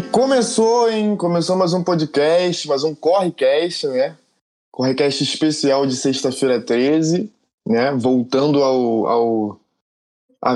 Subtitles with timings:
[0.00, 1.14] E começou, hein?
[1.14, 4.16] Começou mais um podcast, mais um Correcast, né?
[4.72, 7.30] Correcast especial de sexta-feira 13,
[7.68, 7.92] né?
[7.92, 9.06] Voltando ao.
[9.06, 9.60] ao
[10.42, 10.52] a,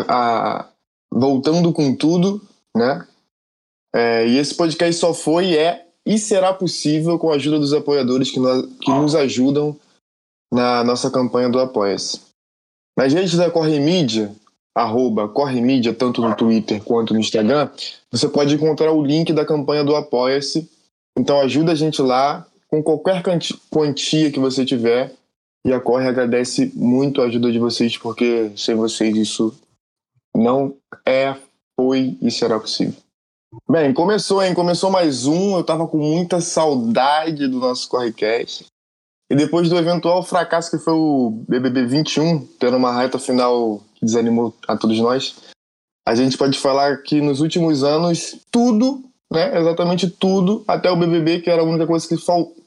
[0.61, 0.69] a,
[1.13, 2.41] voltando com tudo,
[2.75, 3.07] né?
[3.95, 8.31] É, e esse podcast só foi, é e será possível com a ajuda dos apoiadores
[8.31, 9.77] que, nós, que nos ajudam
[10.51, 12.19] na nossa campanha do Apoia-se.
[12.97, 14.35] Nas redes da Corre Mídia,
[14.75, 17.71] arroba Corre Mídia, tanto no Twitter quanto no Instagram,
[18.11, 20.69] você pode encontrar o link da campanha do Apoia-se.
[21.17, 23.23] Então ajuda a gente lá com qualquer
[23.71, 25.13] quantia que você tiver.
[25.67, 29.55] E a Corre agradece muito a ajuda de vocês, porque sem vocês isso
[30.37, 30.75] não
[31.07, 31.35] é,
[31.75, 32.95] foi e será possível.
[33.71, 34.53] Bem, começou, hein?
[34.53, 35.57] Começou mais um.
[35.57, 38.67] Eu tava com muita saudade do nosso Correcast.
[39.31, 44.05] E depois do eventual fracasso que foi o BBB 21, tendo uma reta final que
[44.05, 45.37] desanimou a todos nós,
[46.07, 51.41] a gente pode falar que nos últimos anos, tudo, né, exatamente tudo, até o BBB,
[51.41, 52.17] que era a única coisa que,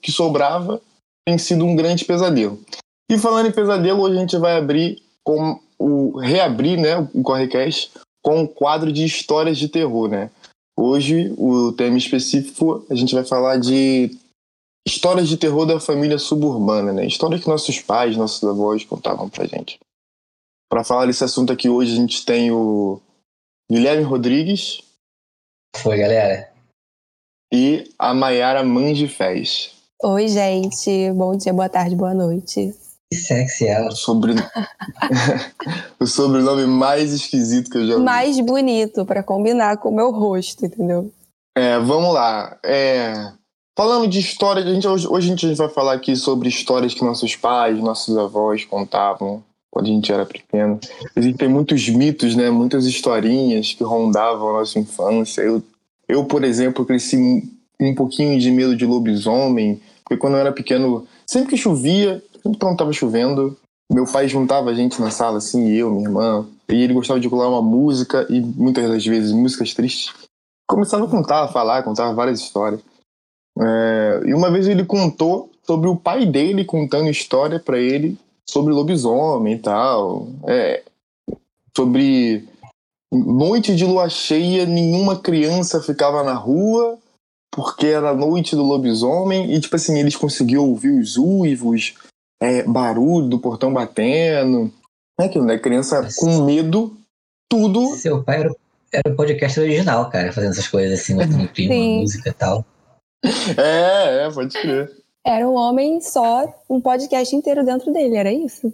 [0.01, 0.81] que sobrava,
[1.25, 2.59] tem sido um grande pesadelo.
[3.09, 7.91] E falando em pesadelo, hoje a gente vai abrir com o reabrir, né, o Correcast
[8.23, 10.29] com um quadro de histórias de terror, né?
[10.77, 14.11] Hoje, o tema específico, a gente vai falar de
[14.87, 17.05] histórias de terror da família suburbana, né?
[17.05, 19.77] Histórias que nossos pais, nossos avós contavam pra gente.
[20.69, 23.01] Para falar desse assunto aqui hoje, a gente tem o
[23.69, 24.81] Guilherme Rodrigues.
[25.75, 26.49] Foi, galera.
[27.53, 29.71] E a Maiara Mangifés.
[30.01, 31.11] Oi, gente.
[31.11, 32.73] Bom dia, boa tarde, boa noite.
[33.11, 33.91] Que sexy ela.
[33.91, 34.35] Sobre...
[35.99, 38.05] o sobrenome mais esquisito que eu já ouvi.
[38.05, 41.11] Mais bonito, para combinar com o meu rosto, entendeu?
[41.57, 42.57] É, vamos lá.
[42.63, 43.36] É...
[43.77, 47.05] Falando de história, a gente, hoje, hoje a gente vai falar aqui sobre histórias que
[47.05, 50.79] nossos pais, nossos avós contavam quando a gente era pequeno.
[51.15, 52.49] Existem muitos mitos, né?
[52.49, 55.43] Muitas historinhas que rondavam a nossa infância.
[55.43, 55.61] Eu,
[56.09, 57.43] eu por exemplo, cresci
[57.79, 62.57] um pouquinho de medo de lobisomem, porque quando eu era pequeno, sempre que chovia, sempre
[62.57, 63.55] quando estava chovendo,
[63.93, 67.29] meu pai juntava a gente na sala, assim, eu, minha irmã, e ele gostava de
[67.29, 70.15] colar uma música, e muitas das vezes músicas tristes.
[70.67, 72.81] Começava a contar, a falar, contava várias histórias.
[73.59, 78.17] É, e uma vez ele contou sobre o pai dele contando história para ele
[78.49, 80.27] sobre lobisomem e tal.
[80.47, 80.83] É,
[81.75, 82.47] sobre
[83.11, 86.97] noite de lua cheia, nenhuma criança ficava na rua
[87.53, 91.95] porque era noite do lobisomem e tipo assim eles conseguiam ouvir os uivos,
[92.41, 94.71] é, barulho do portão batendo,
[95.19, 95.57] é aquilo, né?
[95.57, 96.95] Criança com medo,
[97.49, 97.95] tudo.
[97.95, 98.55] Seu pai era,
[98.93, 102.63] era o podcast original, cara, fazendo essas coisas assim, mostrando clima, música e tal.
[103.57, 104.91] É, é, pode crer.
[105.25, 108.71] Era um homem só, um podcast inteiro dentro dele, era isso?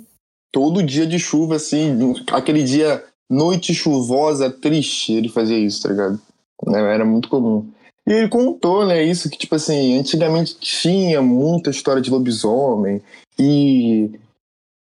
[0.52, 6.22] Todo dia de chuva, assim, aquele dia, noite chuvosa, triste, ele fazia isso, tá ligado?
[6.68, 7.68] É, era muito comum.
[8.06, 13.02] E ele contou, né, isso que, tipo assim, antigamente tinha muita história de lobisomem
[13.40, 14.12] e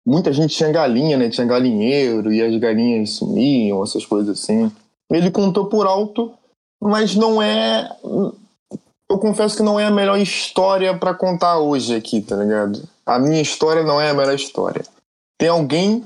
[0.04, 4.70] muita gente tinha galinha, né, tinha galinheiro e as galinhas sumiam, essas coisas assim.
[5.10, 6.32] Ele contou por alto,
[6.80, 7.88] mas não é
[9.12, 12.88] eu confesso que não é a melhor história para contar hoje aqui, tá ligado?
[13.04, 14.82] A minha história não é a melhor história.
[15.38, 16.02] Tem alguém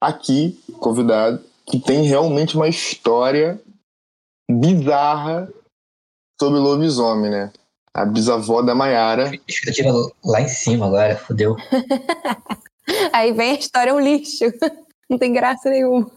[0.00, 3.60] aqui, convidado, que tem realmente uma história
[4.50, 5.52] bizarra
[6.40, 7.52] sobre lobisomem, né?
[7.92, 9.30] A bisavó da Maiara.
[9.46, 9.92] Expectativa
[10.24, 11.54] lá em cima agora, fodeu.
[13.12, 14.44] Aí vem a história é um lixo.
[15.10, 16.10] Não tem graça nenhuma.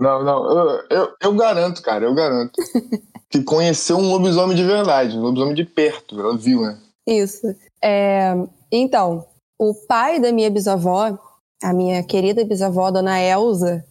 [0.00, 2.52] Não, não, eu, eu, eu garanto, cara, eu garanto.
[3.28, 6.78] que conheceu um lobisomem de verdade, um lobisomem de perto, ela viu, né?
[7.06, 7.46] Isso.
[7.82, 8.32] É,
[8.72, 9.26] então,
[9.58, 11.18] o pai da minha bisavó,
[11.62, 13.84] a minha querida bisavó, dona Elza,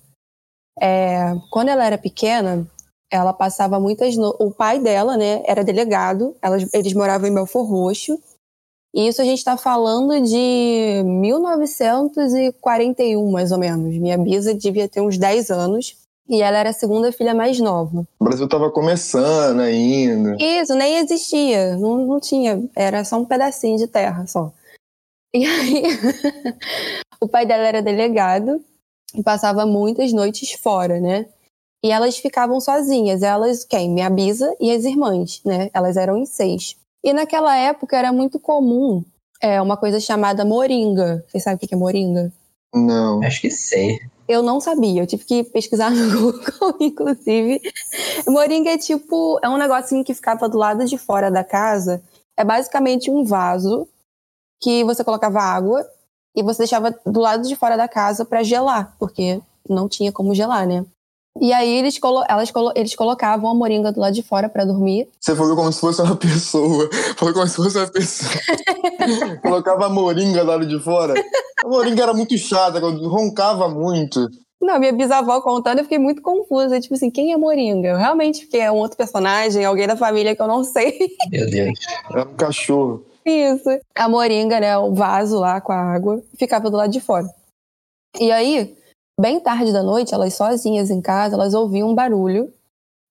[0.81, 2.68] é, quando ela era pequena,
[3.12, 4.36] ela passava muitas no...
[4.40, 8.20] o pai dela, né, era delegado, elas, eles moravam em Belfor Roxo.
[8.99, 13.96] E isso a gente está falando de 1941, mais ou menos.
[13.96, 15.96] Minha bisa devia ter uns 10 anos
[16.28, 18.05] e ela era a segunda filha mais nova.
[18.19, 20.35] O Brasil estava começando ainda.
[20.37, 24.51] Isso, nem existia, não, não tinha, era só um pedacinho de terra só.
[25.34, 25.84] E aí,
[27.23, 28.61] o pai dela era delegado
[29.16, 31.25] e passava muitas noites fora, né?
[31.81, 33.90] E elas ficavam sozinhas, elas, quem?
[33.90, 35.69] Minha bisa e as irmãs, né?
[35.73, 36.75] Elas eram em seis.
[37.03, 39.03] E naquela época era muito comum
[39.41, 41.23] é, uma coisa chamada moringa.
[41.28, 42.31] Vocês sabem o que é moringa?
[42.73, 43.23] Não.
[43.23, 43.99] Acho que sei.
[44.28, 47.59] Eu não sabia, eu tive que pesquisar no Google, inclusive.
[48.28, 52.03] Moringa é tipo, é um negocinho que ficava do lado de fora da casa.
[52.37, 53.87] É basicamente um vaso
[54.61, 55.84] que você colocava água
[56.35, 60.35] e você deixava do lado de fora da casa para gelar, porque não tinha como
[60.35, 60.85] gelar, né?
[61.41, 64.66] E aí eles, colo elas colo eles colocavam a moringa do lado de fora para
[64.66, 65.08] dormir.
[65.20, 66.90] Você falou como se fosse uma pessoa.
[67.16, 68.31] Falou como se fosse uma pessoa.
[69.41, 71.14] Colocava a moringa do lado de fora.
[71.64, 74.29] A moringa era muito chata, roncava muito.
[74.61, 76.79] Não, minha bisavó contando, eu fiquei muito confusa.
[76.81, 77.90] Tipo assim, quem é Moringa?
[77.90, 80.97] Eu realmente fiquei é um outro personagem, alguém da família que eu não sei.
[81.31, 81.79] Meu Deus.
[82.11, 83.05] Era um cachorro.
[83.26, 83.70] Isso.
[83.96, 87.26] A Moringa, né, o vaso lá com a água, ficava do lado de fora.
[88.20, 88.76] E aí,
[89.19, 92.51] bem tarde da noite, elas sozinhas em casa, elas ouviam um barulho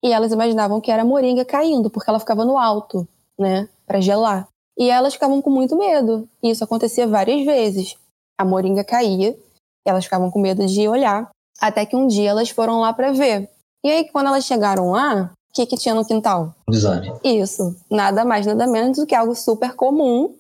[0.03, 3.07] e elas imaginavam que era a Moringa caindo, porque ela ficava no alto,
[3.39, 4.49] né, para gelar.
[4.79, 6.29] E elas ficavam com muito medo.
[6.43, 7.97] E isso acontecia várias vezes.
[8.39, 9.37] A Moringa caía,
[9.85, 11.29] elas ficavam com medo de olhar.
[11.61, 13.51] Até que um dia elas foram lá para ver.
[13.85, 16.55] E aí, quando elas chegaram lá, o que, que tinha no quintal?
[16.69, 17.13] Lobisomem.
[17.25, 17.77] Isso.
[17.91, 20.37] Nada mais, nada menos do que algo super comum,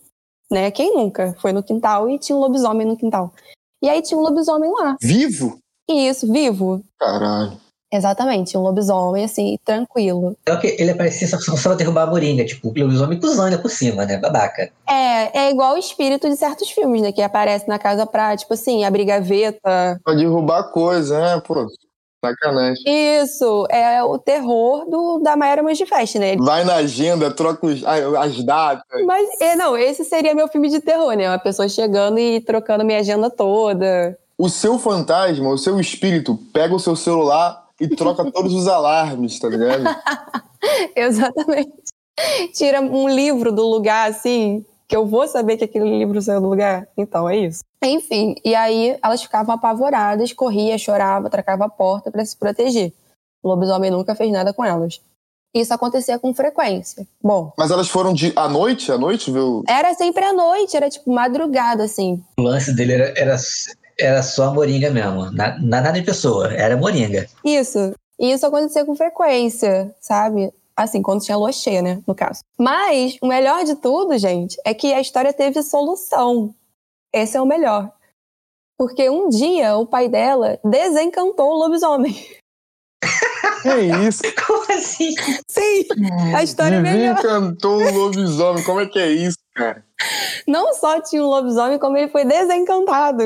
[0.49, 0.71] né?
[0.71, 3.33] Quem nunca foi no quintal e tinha um lobisomem no quintal?
[3.83, 4.97] E aí tinha um lobisomem lá.
[5.01, 5.59] Vivo?
[5.89, 6.83] Isso, vivo.
[6.99, 7.59] Caralho.
[7.91, 10.37] Exatamente, um lobisomem, assim, tranquilo.
[10.45, 13.71] É o que ele aparecia só, só pra derrubar a moringa, tipo, lobisomem cuzando por
[13.71, 14.19] cima, né?
[14.19, 14.71] Babaca.
[14.87, 17.13] É, é igual o espírito de certos filmes, né?
[17.13, 19.99] Que aparece na casa pra, tipo assim, abrir gaveta.
[20.05, 21.43] Pra derrubar coisa, né?
[21.47, 21.67] Pô,
[22.25, 22.83] sacanagem.
[22.87, 26.37] Isso, é o terror do, da Mayara Manifest, né?
[26.37, 29.05] Vai na agenda, troca os, as datas.
[29.05, 31.29] Mas, é, não, esse seria meu filme de terror, né?
[31.29, 34.19] Uma pessoa chegando e trocando minha agenda toda.
[34.37, 39.39] O seu fantasma, o seu espírito, pega o seu celular e troca todos os alarmes,
[39.39, 39.85] tá ligado?
[40.95, 41.73] Exatamente.
[42.53, 46.49] Tira um livro do lugar, assim, que eu vou saber que aquele livro saiu do
[46.49, 46.89] lugar.
[46.97, 47.63] Então, é isso.
[47.83, 52.93] Enfim, e aí elas ficavam apavoradas, corria, chorava, tracava a porta para se proteger.
[53.43, 55.01] O lobisomem nunca fez nada com elas.
[55.55, 57.07] Isso acontecia com frequência.
[57.23, 57.53] Bom.
[57.57, 58.93] Mas elas foram de à noite?
[58.93, 59.63] À noite, viu?
[59.67, 62.23] Era sempre à noite, era tipo madrugada, assim.
[62.37, 63.37] O lance dele era, era
[63.99, 65.31] era só a moringa mesmo.
[65.33, 67.29] Nada de pessoa, era moringa.
[67.45, 67.93] Isso.
[68.19, 70.53] E isso acontecia com frequência, sabe?
[70.77, 72.01] Assim, quando tinha lua cheia, né?
[72.07, 72.41] No caso.
[72.57, 76.55] Mas o melhor de tudo, gente, é que a história teve solução.
[77.13, 77.93] Esse é o melhor.
[78.79, 82.15] Porque um dia o pai dela desencantou o lobisomem.
[83.63, 84.23] Que isso?
[84.47, 85.11] Como assim?
[85.49, 85.85] Sim,
[86.35, 87.17] a história é melhor.
[87.17, 88.63] Desencantou o lobisomem.
[88.63, 89.85] Como é que é isso, cara?
[90.47, 93.23] Não só tinha um lobisomem, como ele foi desencantado.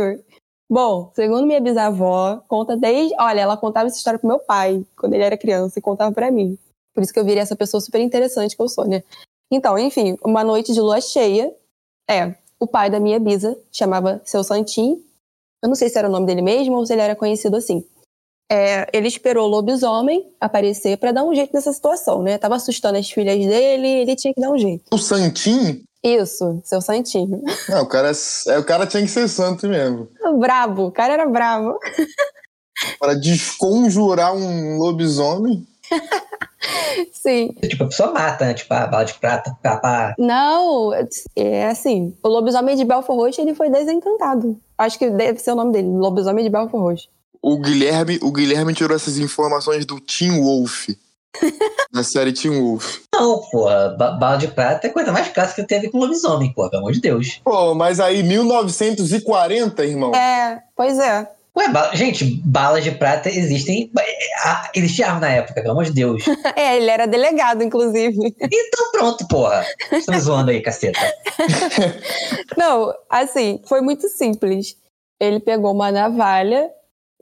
[0.70, 3.14] Bom, segundo minha bisavó, conta desde.
[3.20, 6.30] Olha, ela contava essa história pro meu pai, quando ele era criança, e contava para
[6.30, 6.58] mim.
[6.94, 9.02] Por isso que eu virei essa pessoa super interessante que eu sou, né?
[9.50, 11.54] Então, enfim, uma noite de lua cheia.
[12.08, 15.02] É, o pai da minha bisa chamava Seu Santim.
[15.60, 17.84] Eu não sei se era o nome dele mesmo ou se ele era conhecido assim.
[18.48, 22.38] É, ele esperou o lobisomem aparecer para dar um jeito nessa situação, né?
[22.38, 24.84] Tava assustando as filhas dele, ele tinha que dar um jeito.
[24.92, 27.40] O Santim isso, seu santinho.
[27.68, 28.10] Não, o cara,
[28.48, 30.08] é, o cara tinha que ser santo mesmo.
[30.40, 31.78] Bravo, o cara era bravo.
[32.98, 35.64] Para desconjurar um lobisomem.
[37.12, 37.54] Sim.
[37.62, 38.54] Tipo, a pessoa mata, né?
[38.54, 40.92] Tipo, a bala de prata, pá, Não,
[41.36, 42.14] é assim.
[42.22, 44.56] O lobisomem de Belfort Roxo, ele foi desencantado.
[44.78, 47.08] Acho que deve ser o nome dele, lobisomem de Belfort Roxo.
[47.40, 50.88] O Guilherme, o Guilherme tirou essas informações do Tim Wolf.
[51.92, 52.98] Na série Teen Wolf.
[53.12, 56.68] Não, porra, bala de prata é a coisa mais clássica que teve com lobisomem, pô,
[56.68, 57.40] pelo amor de Deus.
[57.42, 60.14] Pô, mas aí 1940, irmão.
[60.14, 61.26] É, pois é.
[61.56, 63.90] Ué, ba gente, balas de prata existem.
[64.74, 66.22] Existia arma na época, pelo amor de Deus.
[66.56, 68.34] é, ele era delegado, inclusive.
[68.40, 69.64] Então pronto, porra.
[69.92, 70.98] Estão zoando aí, caceta.
[72.56, 74.76] Não, assim, foi muito simples.
[75.20, 76.70] Ele pegou uma navalha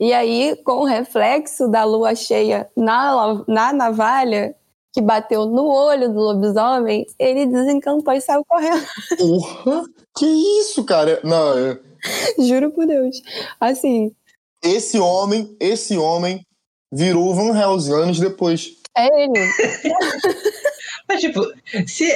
[0.00, 4.54] e aí, com o reflexo da lua cheia na, na navalha,
[4.94, 8.82] que bateu no olho do lobisomem, ele desencantou e saiu correndo.
[9.18, 9.84] Porra!
[10.16, 10.25] Que
[10.60, 11.20] isso, cara?
[11.22, 11.78] Não, eu...
[12.38, 13.20] Juro por Deus.
[13.60, 14.10] Assim.
[14.62, 16.44] Esse homem, esse homem
[16.92, 18.76] virou Van Helsing anos depois.
[18.96, 19.32] É ele.
[21.08, 21.40] Mas, tipo,
[21.86, 22.10] se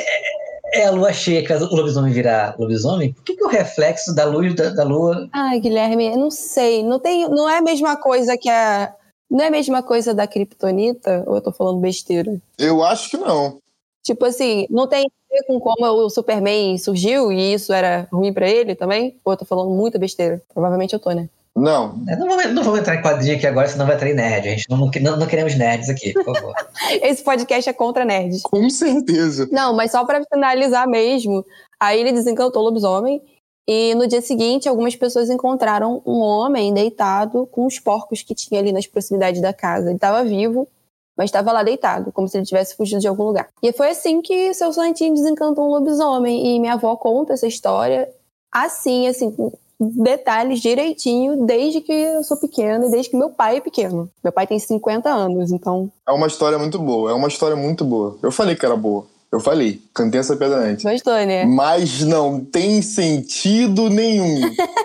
[0.72, 4.14] é a lua cheia que faz o lobisomem virar lobisomem, por que, que o reflexo
[4.14, 5.28] da luz da, da lua.
[5.32, 6.82] Ai, Guilherme, eu não sei.
[6.82, 8.94] Não, tem, não é a mesma coisa que a.
[9.30, 11.24] Não é a mesma coisa da Kryptonita?
[11.26, 12.40] Ou eu tô falando besteira?
[12.58, 13.58] Eu acho que não.
[14.02, 18.32] Tipo assim, não tem a ver com como o Superman surgiu e isso era ruim
[18.32, 19.18] para ele também?
[19.24, 20.42] Ou eu tô falando muita besteira?
[20.52, 21.28] Provavelmente eu tô, né?
[21.56, 21.96] Não.
[21.96, 24.48] Não vou, não vou entrar em quadrinho aqui agora, senão vai entrar em nerd.
[24.48, 26.54] A gente não, não, não queremos nerds aqui, por favor.
[27.00, 28.42] Esse podcast é contra nerds.
[28.42, 29.48] Com certeza.
[29.52, 31.44] Não, mas só para finalizar mesmo,
[31.78, 33.22] aí ele desencantou o lobisomem
[33.68, 38.60] e no dia seguinte algumas pessoas encontraram um homem deitado com os porcos que tinha
[38.60, 39.86] ali nas proximidades da casa.
[39.86, 40.68] Ele estava vivo,
[41.16, 43.48] mas estava lá deitado, como se ele tivesse fugido de algum lugar.
[43.62, 46.56] E foi assim que seu santinho desencantou um lobisomem.
[46.56, 48.08] E minha avó conta essa história
[48.52, 49.34] assim, assim,
[49.80, 54.08] detalhes direitinho desde que eu sou pequena e desde que meu pai é pequeno.
[54.22, 55.90] Meu pai tem 50 anos, então.
[56.06, 58.16] É uma história muito boa, é uma história muito boa.
[58.22, 59.06] Eu falei que era boa.
[59.34, 60.84] Eu falei, cantei essa pedra antes.
[60.84, 61.44] Gostou, né?
[61.44, 64.40] Mas não tem sentido nenhum.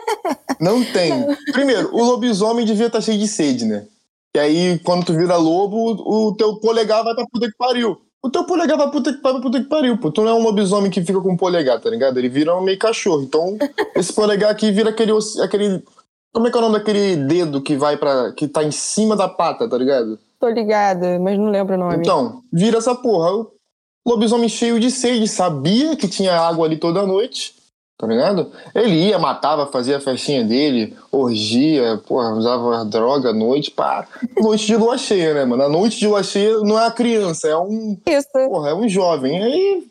[0.60, 1.14] não tem.
[1.52, 3.86] Primeiro, o lobisomem devia estar cheio de sede, né?
[4.36, 8.02] E aí, quando tu vira lobo, o teu polegar vai pra puta que pariu.
[8.22, 10.12] O teu polegar vai puta que, pra puta que pariu, pô.
[10.12, 12.18] Tu não é um lobisomem que fica com polegar, tá ligado?
[12.18, 13.22] Ele vira um meio cachorro.
[13.22, 13.58] Então,
[13.96, 15.84] esse polegar aqui vira aquele, aquele.
[16.34, 19.16] Como é que é o nome daquele dedo que vai para que tá em cima
[19.16, 20.20] da pata, tá ligado?
[20.40, 21.98] Tô ligada, mas não lembro o nome.
[21.98, 23.32] Então, vira essa porra.
[23.34, 23.52] O
[24.06, 27.54] lobisomem cheio de sede, sabia que tinha água ali toda noite,
[28.00, 28.50] tá ligado?
[28.74, 34.08] Ele ia, matava, fazia a festinha dele, orgia, porra, usava droga à noite, pá.
[34.42, 35.64] Noite de lua cheia, né, mano?
[35.64, 37.98] A noite de lua cheia não é a criança, é um.
[38.08, 38.30] Isso.
[38.32, 39.44] Porra, é um jovem.
[39.44, 39.84] Aí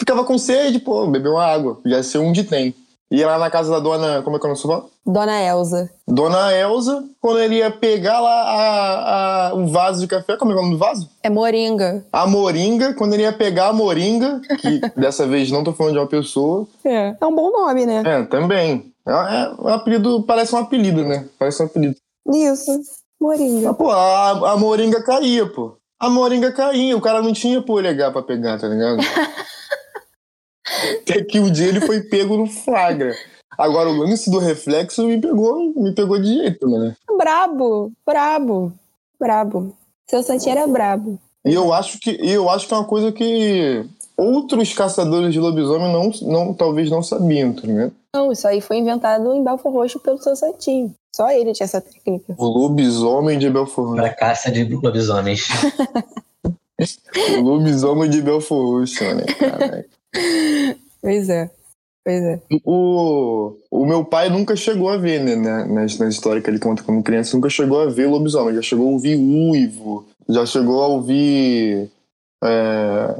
[0.00, 1.80] ficava com sede, pô, bebeu uma água.
[1.84, 2.72] Já ser um de tem.
[3.10, 4.20] Ia lá na casa da dona.
[4.22, 5.88] Como é que é o nome Dona Elza.
[6.08, 10.54] Dona Elza, quando ele ia pegar lá a, a, o vaso de café, como é
[10.54, 11.08] o nome do vaso?
[11.22, 12.04] É moringa.
[12.12, 15.98] A moringa, quando ele ia pegar a moringa, que dessa vez não tô falando de
[16.00, 16.66] uma pessoa.
[16.84, 18.02] É, é um bom nome, né?
[18.04, 18.92] É, também.
[19.06, 21.28] É, é um apelido, parece um apelido, né?
[21.38, 21.94] Parece um apelido.
[22.34, 22.80] Isso,
[23.20, 23.68] moringa.
[23.68, 25.76] Mas, pô, a, a moringa caía, pô.
[26.00, 28.98] A moringa caía, o cara não tinha polegar pra pegar, tá ligado?
[31.02, 33.14] Até que um dia ele foi pego no flagra.
[33.56, 36.94] Agora, o lance do reflexo me pegou, me pegou de jeito, né?
[37.16, 38.72] Brabo, brabo,
[39.18, 39.74] brabo.
[40.08, 41.18] Seu Santinho era brabo.
[41.44, 43.84] E eu acho que, eu acho que é uma coisa que
[44.16, 47.92] outros caçadores de lobisomem não, não, talvez não sabiam, tá ligado?
[48.14, 50.94] Não, isso aí foi inventado em Belfor Roxo pelo seu Santinho.
[51.14, 52.34] Só ele tinha essa técnica.
[52.36, 53.96] O lobisomem de Belfor Roxo.
[53.96, 55.46] Pra caça de lobisomens.
[57.38, 59.24] o lobisomem de Belfor Roxo, né?
[59.24, 59.95] Caraca.
[61.00, 61.50] Pois é.
[62.04, 62.40] Pois é.
[62.64, 65.34] O, o meu pai nunca chegou a ver, né?
[65.34, 68.54] Na, na, na história que ele conta como criança, nunca chegou a ver lobisomem.
[68.54, 71.90] Já chegou a ouvir uivo, já chegou a ouvir.
[72.44, 73.16] É...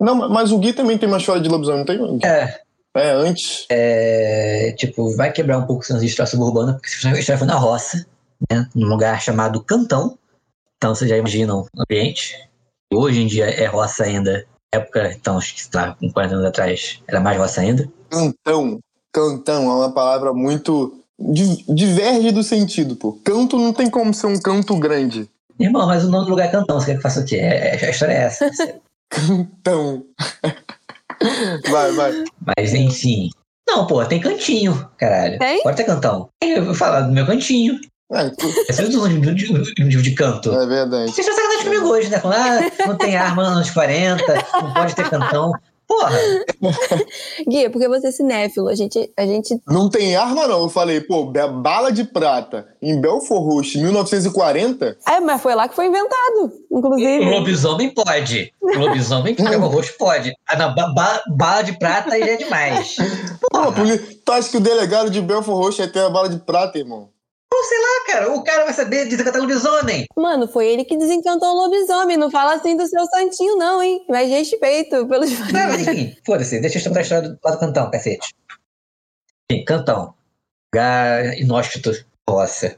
[0.00, 2.28] Não, mas o Gui também tem uma história de lobisomem, não tem?
[2.28, 2.60] É.
[2.96, 3.66] É, antes.
[3.68, 8.06] É, tipo, vai quebrar um pouco essa história suburbana, porque história foi na roça,
[8.50, 8.68] né?
[8.74, 10.18] Num lugar chamado Cantão.
[10.76, 12.36] Então vocês já imaginam o ambiente.
[12.92, 17.02] Hoje em dia é roça ainda época, então, acho que está com 40 anos atrás,
[17.06, 17.90] era mais roça ainda.
[18.10, 18.78] Cantão.
[19.12, 21.00] Cantão é uma palavra muito.
[21.18, 23.12] diverge do sentido, pô.
[23.24, 25.28] Canto não tem como ser um canto grande.
[25.58, 27.36] Irmão, mas o nome do lugar é Cantão, você quer que faça o quê?
[27.36, 28.50] É, é, a história é essa.
[29.10, 30.04] Cantão.
[31.70, 32.24] vai, vai.
[32.56, 33.30] Mas, enfim.
[33.68, 35.38] Não, pô, tem cantinho, caralho.
[35.38, 35.62] Tem?
[35.62, 36.30] Pode ter cantão.
[36.42, 37.78] Eu vou falar do meu cantinho.
[38.10, 38.46] É, tu...
[38.68, 40.50] Esse é livro de, de canto.
[40.52, 41.12] é verdade.
[41.12, 42.18] Vocês estão sacanagem comigo hoje, né?
[42.18, 44.24] Falando, ah, não tem arma nos anos 40,
[44.62, 45.52] não pode ter cantão.
[45.86, 46.18] Porra!
[47.48, 49.58] Gui, porque você é cinéfilo, a gente, a gente.
[49.66, 50.62] Não tem arma, não.
[50.62, 54.98] Eu falei, pô, bala de prata em Belfort Roxo, 1940.
[55.06, 57.24] É, mas foi lá que foi inventado, inclusive.
[57.24, 58.52] O lobisomem pode.
[58.60, 60.34] O lobisomem que o roxo pode.
[60.46, 62.96] Ah, não, ba ba bala de prata já é demais.
[63.50, 63.72] Porra.
[63.72, 63.82] Pô,
[64.26, 67.08] tu acha que o delegado de Belfort Roxo ia ter a bala de prata, irmão?
[67.50, 68.34] Pô, sei lá, cara.
[68.34, 70.06] O cara vai saber desencantar lobisomem.
[70.16, 72.16] Mano, foi ele que desencantou o lobisomem.
[72.16, 74.04] Não fala assim do seu santinho, não, hein?
[74.08, 75.30] Mais respeito pelos.
[75.30, 76.60] Não, mas enfim, foda-se.
[76.60, 78.34] Deixa eu contar a história do, lá do Cantão, cacete.
[79.50, 80.14] Enfim, Cantão.
[80.72, 81.92] Lugar inóspito,
[82.28, 82.76] roça.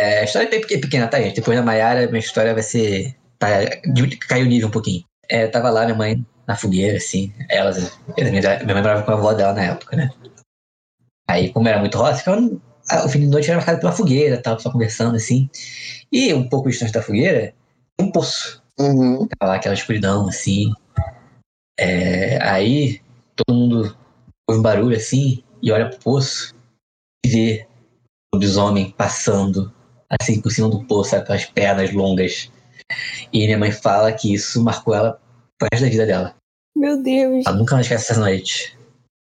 [0.00, 1.36] É, a história é bem pequena, tá, gente?
[1.36, 3.16] Depois da Maiara, minha história vai ser.
[3.38, 3.48] Tá,
[4.28, 5.04] caiu o nível um pouquinho.
[5.28, 7.32] É, tava lá minha mãe na fogueira, assim.
[7.48, 10.10] Elas, minha, minha mãe morava com a avó dela na época, né?
[11.28, 12.40] Aí, como era muito roça, ficava
[13.04, 15.48] o fim de noite era marcado pela fogueira, tal, só conversando assim.
[16.10, 17.54] E um pouco distante da fogueira,
[18.00, 18.62] um poço.
[18.78, 19.26] Uhum.
[19.38, 20.72] Tava lá aquela escuridão, assim.
[21.78, 23.00] É, aí
[23.34, 23.96] todo mundo
[24.48, 26.54] ouve um barulho assim e olha pro poço
[27.24, 27.66] e vê
[28.32, 29.72] o lobisomem passando
[30.20, 32.50] assim por cima do poço, sabe, com as pernas longas.
[33.32, 35.18] E minha mãe fala que isso marcou ela
[35.58, 36.34] pro resto da vida dela.
[36.76, 37.46] Meu Deus.
[37.46, 38.76] Ela nunca mais esquece essa noite.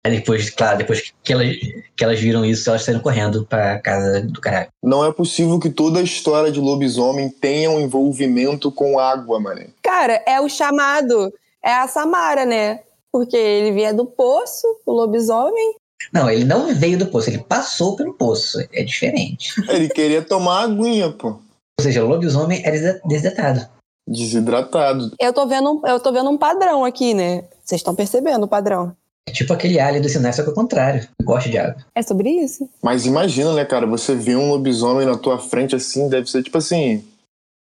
[0.04, 1.56] Aí depois, claro, depois que elas,
[1.94, 4.68] que elas viram isso, elas saíram correndo pra casa do caralho.
[4.82, 9.68] Não é possível que toda a história de lobisomem tenha um envolvimento com água, mané.
[9.80, 11.32] Cara, é o chamado.
[11.62, 12.80] É a Samara, né?
[13.12, 15.76] Porque ele vinha do poço, o lobisomem.
[16.12, 18.58] Não, ele não veio do poço, ele passou pelo poço.
[18.72, 19.54] É diferente.
[19.68, 21.28] Ele queria tomar aguinha, pô.
[21.28, 23.68] Ou seja, o lobisomem era desidratado.
[24.08, 25.12] Desidratado.
[25.20, 27.44] Eu tô vendo, eu tô vendo um padrão aqui, né?
[27.62, 28.96] Vocês estão percebendo o padrão?
[29.28, 31.06] É tipo aquele alien do sinal, só que é o contrário.
[31.22, 31.76] Gosta de água.
[31.94, 32.68] É sobre isso?
[32.82, 33.86] Mas imagina, né, cara?
[33.86, 37.04] Você vê um lobisomem na tua frente assim, deve ser tipo assim.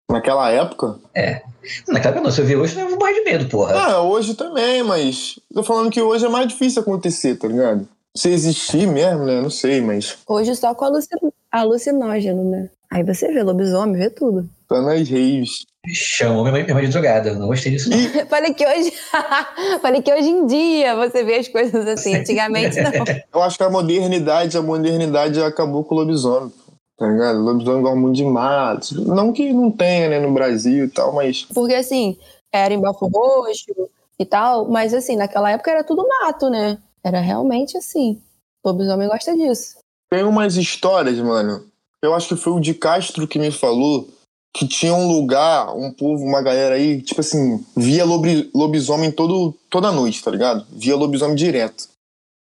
[0.10, 0.98] Naquela época.
[1.14, 1.42] É.
[1.88, 3.74] Naquela época não, se eu ver hoje, eu vou morrer de medo, porra.
[3.76, 5.40] Ah, hoje também, mas.
[5.54, 7.88] Tô falando que hoje é mais difícil acontecer, tá ligado?
[8.16, 9.42] Se existir mesmo, né?
[9.42, 12.70] Não sei, mas Hoje só com alucin- alucinógeno, né?
[12.92, 14.50] Aí você vê lobisomem, vê tudo.
[14.68, 15.66] tá nas raves.
[15.90, 17.34] Chamou minha mãe, minha mãe de drogada.
[17.34, 17.98] Não gostei disso, não.
[18.28, 18.94] Falei que hoje.
[19.82, 22.16] Falei que hoje em dia você vê as coisas assim.
[22.16, 22.92] Antigamente não.
[23.34, 26.54] Eu acho que a modernidade, a modernidade acabou com o lobisomem.
[26.98, 27.40] Tá ligado?
[27.40, 28.92] O lobisomem gosta muito de matos.
[28.92, 32.16] Não que não tenha, né, no Brasil e tal, mas Porque assim,
[32.54, 33.74] era em Bafo Roxo
[34.20, 36.78] e tal, mas assim, naquela época era tudo mato, né?
[37.04, 38.22] Era realmente assim.
[38.64, 39.78] Lobisomem gosta disso.
[40.12, 41.66] tem umas histórias, mano.
[42.04, 44.08] Eu acho que foi o de Castro que me falou
[44.54, 49.56] que tinha um lugar, um povo, uma galera aí, tipo assim, via lobi- lobisomem todo,
[49.70, 50.66] toda noite, tá ligado?
[50.72, 51.88] Via lobisomem direto.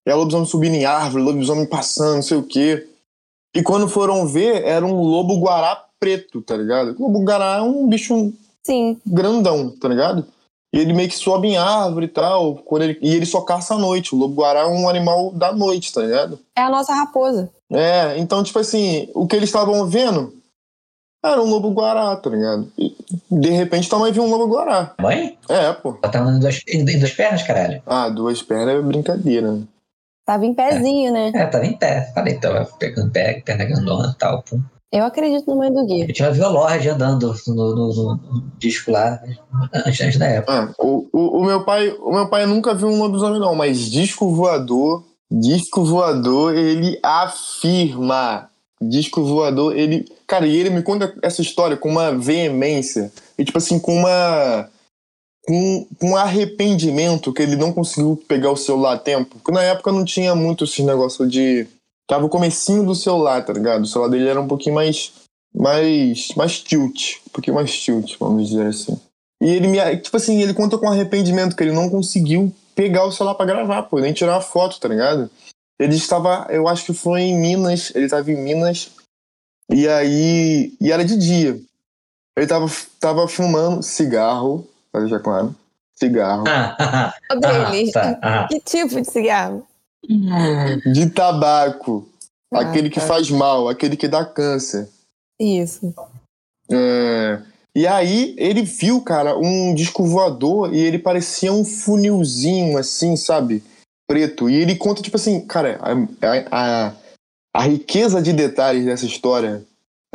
[0.07, 2.87] E a lobisomem subindo em árvore, lobisomem passando, não sei o quê.
[3.55, 6.95] E quando foram ver, era um lobo guará preto, tá ligado?
[6.99, 8.99] O lobo guará é um bicho Sim.
[9.07, 10.27] grandão, tá ligado?
[10.75, 12.57] E ele meio que sobe em árvore e tal.
[12.57, 14.15] Quando ele, e ele só caça à noite.
[14.15, 16.39] O lobo-guará é um animal da noite, tá ligado?
[16.55, 17.49] É a nossa raposa.
[17.73, 20.35] É, então, tipo assim, o que eles estavam vendo
[21.33, 22.71] era um lobo-guará, tá ligado?
[22.79, 22.95] E
[23.31, 24.95] de repente também viu um lobo-guará.
[25.01, 25.37] Mãe?
[25.49, 25.99] É, pô.
[26.03, 27.83] Ela tá andando em duas, em, duas pernas, caralho.
[27.87, 29.53] Ah, duas pernas é brincadeira.
[29.53, 29.63] né?
[30.27, 31.31] Tava em pezinho, né?
[31.35, 32.11] É, tava em pé.
[32.15, 34.43] Falei, tava pegando pé, perna grandona e tal.
[34.43, 34.61] Pum.
[34.93, 36.03] Eu acredito no mãe do Gui.
[36.03, 39.21] Eu tinha uma Violord andando no, no, no- no disco lá,
[39.87, 40.53] antes, antes da época.
[40.53, 43.91] Ah, o, o, o meu pai, o meu pai nunca viu um lobisomem, não, mas
[43.91, 48.49] disco voador, disco voador, ele afirma.
[48.81, 50.05] Disco voador, ele.
[50.27, 53.13] Cara, e ele me conta essa história com uma veemência.
[53.39, 54.69] E, tipo assim, com uma.
[55.47, 59.37] Com, com um arrependimento que ele não conseguiu pegar o celular a tempo.
[59.37, 61.67] Porque na época não tinha muito esse negócio de.
[62.09, 63.83] Tava o comecinho do celular, tá ligado?
[63.83, 65.13] O celular dele era um pouquinho mais.
[65.55, 66.29] Mais.
[66.37, 67.19] Mais tilt.
[67.29, 68.99] Um pouquinho mais tilt, vamos dizer assim.
[69.41, 69.79] E ele me.
[69.99, 73.85] Tipo assim, ele conta com arrependimento que ele não conseguiu pegar o celular pra gravar,
[73.85, 75.31] pô, nem tirar uma foto, tá ligado?
[75.79, 78.91] Ele estava, eu acho que foi em Minas, ele estava em Minas,
[79.71, 80.75] e aí.
[80.81, 81.61] E era de dia.
[82.37, 85.55] Ele tava, tava fumando cigarro, pra deixar claro.
[85.95, 86.45] Cigarro.
[86.47, 87.35] Ah, ah, ah,
[87.71, 88.47] Denis, tá, ah.
[88.49, 89.67] que tipo de cigarro?
[90.93, 92.07] De tabaco.
[92.53, 93.07] Ah, aquele que tá.
[93.07, 94.89] faz mal, aquele que dá câncer.
[95.41, 95.95] Isso.
[96.71, 97.41] É,
[97.75, 103.63] E aí ele viu, cara, um disco voador e ele parecia um funilzinho, assim, sabe?
[104.07, 104.49] Preto.
[104.49, 106.93] E ele conta, tipo assim, cara, a, a, a,
[107.57, 109.65] a riqueza de detalhes dessa história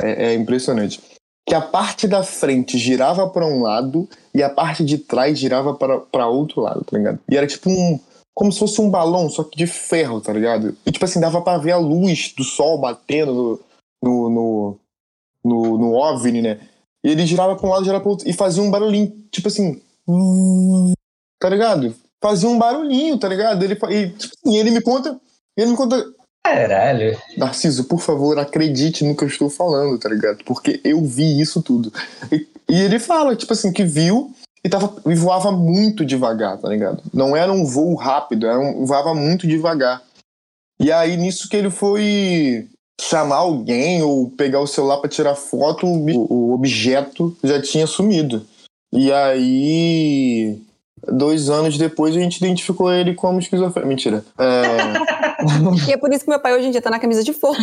[0.00, 1.00] é, é impressionante.
[1.44, 5.74] Que a parte da frente girava para um lado e a parte de trás girava
[5.74, 7.18] para outro lado, tá ligado?
[7.28, 7.98] E era tipo um.
[8.32, 10.76] Como se fosse um balão, só que de ferro, tá ligado?
[10.86, 13.60] E tipo assim, dava para ver a luz do sol batendo
[14.02, 14.78] no, no,
[15.44, 16.60] no, no, OVNI, né?
[17.04, 18.28] E ele girava pra um lado, girava pro outro.
[18.28, 19.82] E fazia um barulhinho, tipo assim.
[21.40, 21.94] Tá ligado?
[22.22, 23.62] Fazia um barulhinho, tá ligado?
[23.64, 25.20] Ele, e, tipo assim, ele me conta.
[25.56, 26.02] Ele me conta.
[26.44, 27.16] Caralho.
[27.36, 30.44] Narciso, por favor, acredite no que eu estou falando, tá ligado?
[30.44, 31.92] Porque eu vi isso tudo.
[32.30, 36.68] E, e ele fala, tipo assim, que viu e, tava, e voava muito devagar, tá
[36.68, 37.02] ligado?
[37.12, 40.02] Não era um voo rápido, era um, voava muito devagar.
[40.80, 42.68] E aí, nisso que ele foi
[43.00, 48.44] chamar alguém ou pegar o celular pra tirar foto, o, o objeto já tinha sumido.
[48.92, 50.60] E aí,
[51.08, 53.88] dois anos depois, a gente identificou ele como esquizofrênico.
[53.88, 54.24] Mentira.
[54.38, 55.31] É...
[55.88, 57.62] E é por isso que meu pai hoje em dia tá na camisa de força.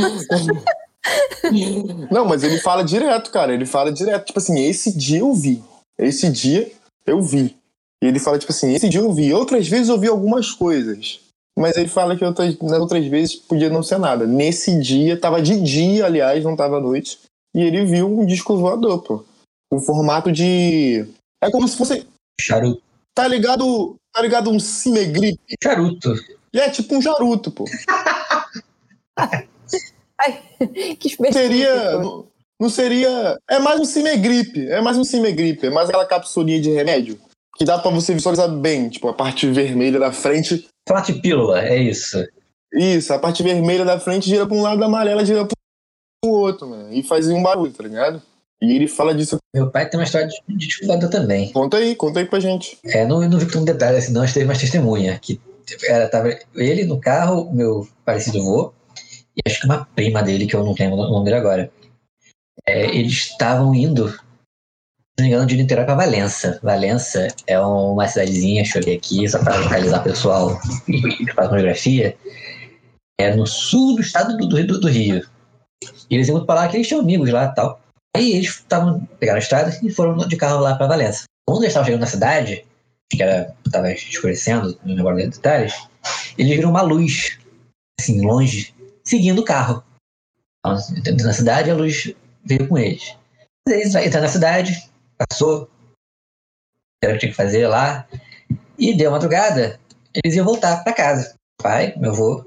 [2.12, 3.54] Não, mas ele fala direto, cara.
[3.54, 4.26] Ele fala direto.
[4.26, 5.64] Tipo assim, esse dia eu vi.
[5.98, 6.72] Esse dia
[7.06, 7.56] eu vi.
[8.02, 9.34] E ele fala, tipo assim, esse dia eu vi.
[9.34, 11.20] Outras vezes eu vi algumas coisas.
[11.58, 14.26] Mas ele fala que outras, nas outras vezes podia não ser nada.
[14.26, 17.20] Nesse dia, tava de dia, aliás, não tava à noite.
[17.54, 19.26] E ele viu um disco voador, pô.
[19.72, 21.06] Um formato de.
[21.44, 22.08] É como se fosse.
[22.40, 22.82] Charuto.
[23.14, 23.96] Tá ligado?
[24.14, 25.38] Tá ligado um cimegrip?
[25.62, 26.14] Charuto.
[26.54, 27.66] E é tipo um charuto, pô.
[30.20, 30.42] Ai,
[31.00, 31.34] que específico.
[31.34, 32.00] seria.
[32.00, 32.28] Não,
[32.60, 33.38] não seria.
[33.50, 34.68] É mais um cimegripe.
[34.68, 35.68] É mais um cimegripe.
[35.68, 37.20] É mais aquela capsulinha de remédio.
[37.56, 38.90] Que dá pra você visualizar bem.
[38.90, 40.68] Tipo, a parte vermelha da frente.
[41.06, 42.18] De pílula, é isso.
[42.74, 46.68] Isso, a parte vermelha da frente gira pra um lado, a amarela gira pro outro,
[46.68, 46.92] mano.
[46.92, 48.22] E fazia um barulho, tá ligado?
[48.62, 49.38] E ele fala disso.
[49.56, 51.52] Meu pai tem uma história de, de disco voador também.
[51.52, 52.78] Conta aí, conta aí pra gente.
[52.86, 55.18] É, não, não vi com detalhe assim, não, mas teve mais testemunha.
[55.20, 55.40] Que
[55.84, 58.74] era, tava ele no carro, meu parecido vô,
[59.36, 61.72] e acho que uma prima dele, que eu não lembro o nome dele agora.
[62.68, 64.18] É, eles estavam indo, se
[65.18, 66.60] não me engano, de Niterói para Valença.
[66.62, 71.50] Valença é uma cidadezinha, deixa eu ver aqui, só para localizar o pessoal que faz
[71.50, 72.18] fotografia.
[73.20, 75.26] É no sul do estado do, do, do Rio.
[76.10, 77.82] E eles iam para lá, que eles tinham amigos lá e tal.
[78.16, 81.24] Aí eles estavam, pegaram a estrada e foram de carro lá para Valença.
[81.48, 82.66] Quando eles estavam chegando na cidade,
[83.12, 85.74] que era, tava escurecendo, lembro agora dos detalhes,
[86.38, 87.40] eles viram uma luz
[88.00, 89.84] assim, longe, seguindo o carro.
[90.60, 93.16] Então, Entrando na cidade, a luz veio com eles.
[93.68, 95.70] Eles entraram na cidade, passou,
[97.04, 98.08] era o que tinha que fazer lá,
[98.78, 99.80] e deu madrugada,
[100.14, 101.36] eles iam voltar para casa.
[101.62, 102.46] Pai, meu avô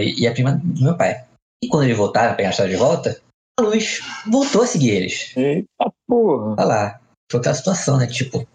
[0.00, 1.24] e a prima do meu pai.
[1.62, 3.20] E quando eles voltaram pegar a estrada de volta,
[3.58, 5.36] a luz voltou a seguir eles.
[5.36, 6.54] Eita porra.
[6.58, 7.00] Olha lá.
[7.30, 8.06] Foi aquela situação, né?
[8.06, 8.46] Tipo.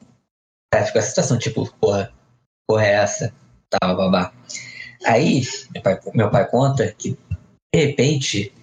[0.73, 2.13] É, ficou essa situação, tipo, porra,
[2.67, 3.33] porra é essa?
[3.69, 4.33] Tal, babá.
[5.05, 5.41] Aí,
[5.73, 7.17] meu pai, meu pai conta que,
[7.73, 8.53] de repente,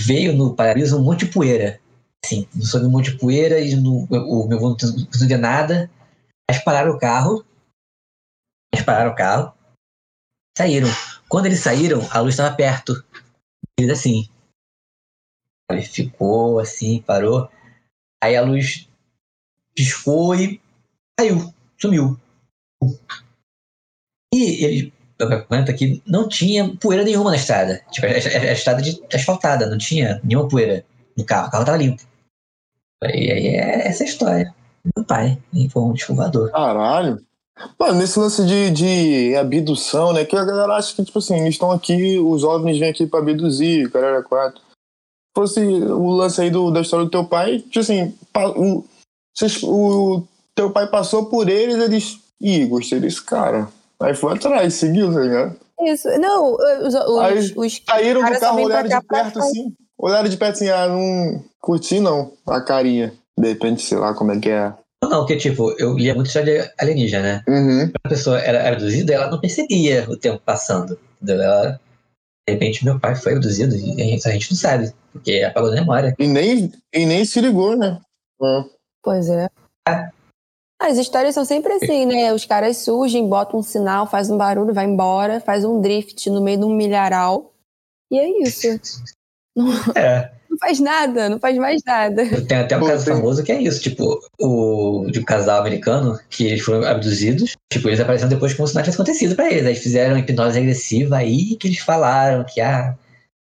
[0.00, 1.80] veio no para-brisa um monte de poeira.
[2.24, 5.90] Assim, um monte de poeira e no, o meu avô não conseguia nada.
[6.48, 7.44] Eles pararam o carro.
[8.72, 9.54] Eles pararam o carro.
[10.56, 10.88] Saíram.
[11.28, 13.04] Quando eles saíram, a luz estava perto.
[13.78, 14.28] Eles assim.
[15.70, 17.50] Ele ficou assim, parou.
[18.22, 18.88] Aí a luz
[19.74, 20.61] piscou e
[21.18, 22.18] caiu, sumiu.
[24.34, 24.92] E ele
[25.46, 27.80] comenta que não tinha poeira nenhuma na estrada.
[27.90, 30.84] Tipo, a, a, a estrada de, asfaltada, não tinha nenhuma poeira
[31.16, 31.48] no carro.
[31.48, 32.02] O carro tava limpo.
[33.04, 34.54] E aí é essa história.
[34.96, 35.38] Meu pai
[35.70, 36.50] foi um descovador.
[36.50, 37.24] Caralho.
[37.78, 40.24] Mano, nesse lance de, de abdução, né?
[40.24, 43.20] Que a galera acha que, tipo assim, eles estão aqui, os OVNIs vêm aqui pra
[43.20, 44.60] abduzir, o cara era quatro.
[44.60, 48.16] Se fosse o lance aí do, da história do teu pai, tipo assim,
[48.56, 48.84] o,
[49.36, 52.18] vocês- o teu pai passou por eles, eles.
[52.40, 53.68] Ih, gostei desse cara.
[54.00, 55.56] Aí foi atrás, seguiu, tá ligado?
[55.80, 56.08] Isso.
[56.18, 59.74] Não, os, os, Aí- os Saíram do carro, olharam de perto assim.
[59.98, 63.12] Olharam de perto assim, ah, não curti não a carinha.
[63.38, 64.72] De repente, sei lá como é que é.
[65.02, 67.44] Não, porque, tipo, eu lia muito história de alienígena, né?
[67.48, 67.90] Uhum.
[68.04, 70.98] a pessoa era abduzida, ela não percebia o tempo passando.
[71.20, 71.42] Entendeu?
[71.44, 71.80] Ela,
[72.46, 75.70] de repente, meu pai foi abduzido e a gente, a gente não sabe, porque apagou
[75.70, 76.14] a memória.
[76.18, 77.98] E nem, e nem se ligou, né?
[78.42, 78.64] É.
[79.02, 79.48] Pois é.
[80.82, 82.32] As histórias são sempre assim, né?
[82.32, 86.40] Os caras surgem, botam um sinal, faz um barulho, vai embora, faz um drift no
[86.42, 87.52] meio de um milharal.
[88.10, 88.68] E é isso.
[89.94, 90.30] É.
[90.48, 92.24] Não faz nada, não faz mais nada.
[92.46, 95.60] Tem até um Pô, caso tem- famoso que é isso, tipo, o de um casal
[95.60, 99.46] americano que eles foram abduzidos, tipo, eles apareceram depois como se nada tivesse acontecido pra
[99.50, 99.62] eles.
[99.64, 102.94] Aí eles fizeram hipnose regressiva aí que eles falaram que, ah,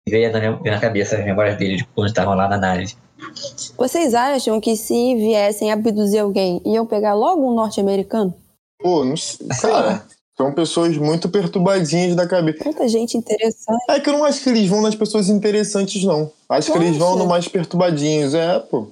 [0.08, 2.94] veio na, minha- veio na cabeça as memórias deles de quando estavam lá na nave.
[3.76, 8.34] Vocês acham que se viessem abduzir alguém, iam pegar logo um norte-americano?
[8.80, 9.46] Pô, não sei.
[9.60, 10.06] Cara,
[10.36, 12.64] são pessoas muito perturbadinhas da cabeça.
[12.64, 13.84] Tanta gente interessante.
[13.90, 16.32] É que eu não acho que eles vão nas pessoas interessantes, não.
[16.48, 18.88] Acho que eles vão no mais perturbadinhos, é, pô.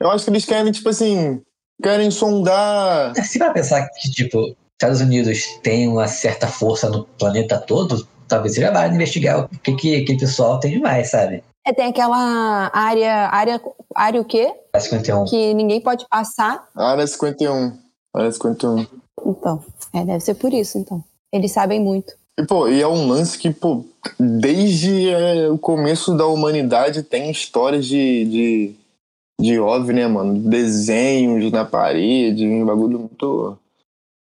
[0.00, 1.40] Eu acho que eles querem, tipo assim,
[1.82, 3.14] querem sondar.
[3.24, 8.54] Se vai pensar que, tipo, Estados Unidos tem uma certa força no planeta todo, talvez
[8.54, 11.42] seja válido investigar o que, que aquele pessoal tem demais, sabe?
[11.68, 13.60] É, tem aquela área, área,
[13.94, 14.50] área o quê?
[14.72, 15.26] A 51.
[15.26, 16.66] Que ninguém pode passar.
[16.74, 17.76] Área 51.
[18.16, 18.86] Área 51.
[19.26, 21.04] Então, é, deve ser por isso, então.
[21.30, 22.14] Eles sabem muito.
[22.40, 23.84] E, pô, e é um lance que, pô,
[24.18, 28.74] desde é, o começo da humanidade tem histórias de, de,
[29.38, 30.38] de OVNI, né, mano?
[30.38, 33.58] Desenhos na parede, um bagulho muito.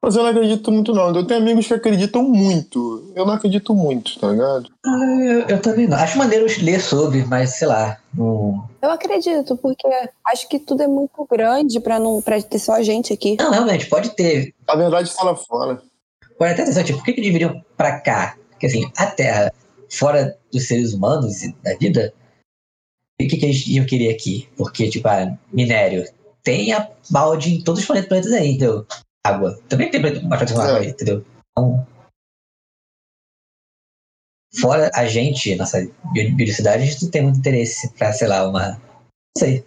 [0.06, 1.12] Mas eu não acredito muito, não.
[1.12, 3.10] Eu tenho amigos que acreditam muito.
[3.16, 4.70] Eu não acredito muito, tá ligado?
[4.86, 5.96] Ah, Eu, eu também não.
[5.96, 7.98] Acho maneiro ler sobre, mas sei lá.
[8.14, 9.88] Não, Eu acredito, porque
[10.28, 13.36] acho que tudo é muito grande pra não pra ter só a gente aqui.
[13.36, 14.54] não realmente, pode ter.
[14.68, 15.82] A verdade está lá fora.
[16.38, 18.36] Pode até ter, tipo, por que, que eles viriam pra cá?
[18.50, 19.52] Porque assim, a Terra,
[19.90, 22.14] fora dos seres humanos e da vida,
[23.20, 24.48] o que, que eles iam querer aqui?
[24.56, 26.04] Porque, tipo, ah, minério.
[26.44, 28.86] Tem a balde em todos os planetas, planetas aí, entendeu?
[29.26, 29.58] Água.
[29.68, 31.24] Também tem uma com água aí, entendeu?
[31.52, 31.86] Então,
[34.60, 35.90] fora a gente, nossa bi-
[36.30, 38.72] biodiversidade, a gente não tem muito interesse pra, sei lá, uma.
[38.72, 38.80] Não
[39.38, 39.64] sei.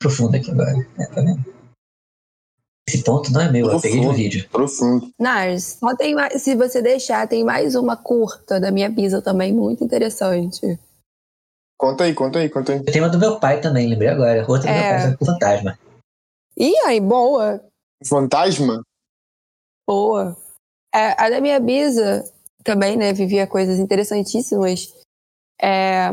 [0.00, 0.72] Profunda aqui agora.
[0.98, 1.54] É, tá vendo?
[2.88, 4.22] Esse ponto não é meu, eu peguei no Profundo.
[4.22, 4.48] vídeo.
[4.50, 5.10] Profundo.
[5.18, 9.52] Nars, só tem mais, se você deixar, tem mais uma curta da minha bisa também,
[9.52, 10.78] muito interessante.
[11.80, 12.78] Conta aí, conta aí, conta aí.
[12.78, 14.44] Eu tenho uma do meu pai também, lembrei agora.
[14.48, 15.00] Outra do meu É.
[15.08, 15.78] pai, com fantasma.
[16.56, 17.60] Ih, aí, boa,
[18.06, 18.82] Fantasma?
[19.86, 20.36] boa.
[20.94, 22.24] É, a da minha bisa
[22.62, 24.92] também, né, vivia coisas interessantíssimas.
[25.60, 26.10] É,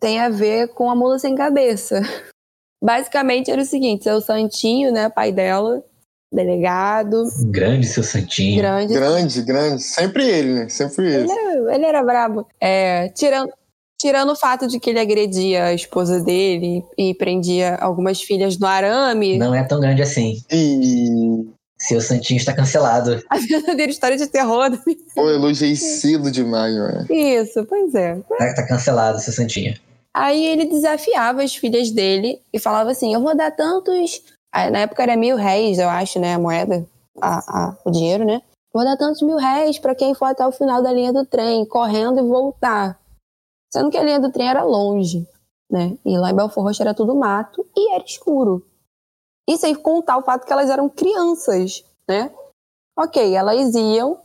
[0.00, 2.00] tem a ver com a mula sem cabeça.
[2.82, 5.84] Basicamente era o seguinte, seu Santinho, né, pai dela,
[6.32, 8.58] delegado, grande seu santinho.
[8.58, 9.82] grande, Grande, grande.
[9.82, 10.68] Sempre ele, né?
[10.68, 11.30] Sempre ele.
[11.30, 12.46] Ele era, ele era brabo.
[12.60, 13.52] É, tirando,
[14.00, 18.66] tirando o fato de que ele agredia a esposa dele e prendia algumas filhas no
[18.66, 20.42] arame, Não é tão grande assim.
[20.50, 21.46] E.
[21.80, 23.22] Seu santinho está cancelado.
[23.30, 24.68] a verdadeira história de terror.
[25.14, 27.06] Pô, elogiei cedo demais, mano.
[27.08, 28.16] Isso, pois é.
[28.36, 29.76] Tá, tá cancelado, seu santinho.
[30.12, 34.20] Aí ele desafiava as filhas dele e falava assim: Eu vou dar tantos.
[34.52, 36.34] Na época era mil réis, eu acho, né?
[36.34, 36.84] A moeda,
[37.20, 38.42] a, a- o dinheiro, né?
[38.74, 41.64] Vou dar tantos mil réis para quem for até o final da linha do trem,
[41.64, 42.98] correndo e voltar.
[43.72, 45.28] Sendo que a linha do trem era longe,
[45.70, 45.98] né?
[46.04, 48.66] E lá em Belfort Roxo era tudo mato e era escuro.
[49.48, 52.34] E sem contar o fato que elas eram crianças, né?
[52.98, 54.20] Ok, elas iam.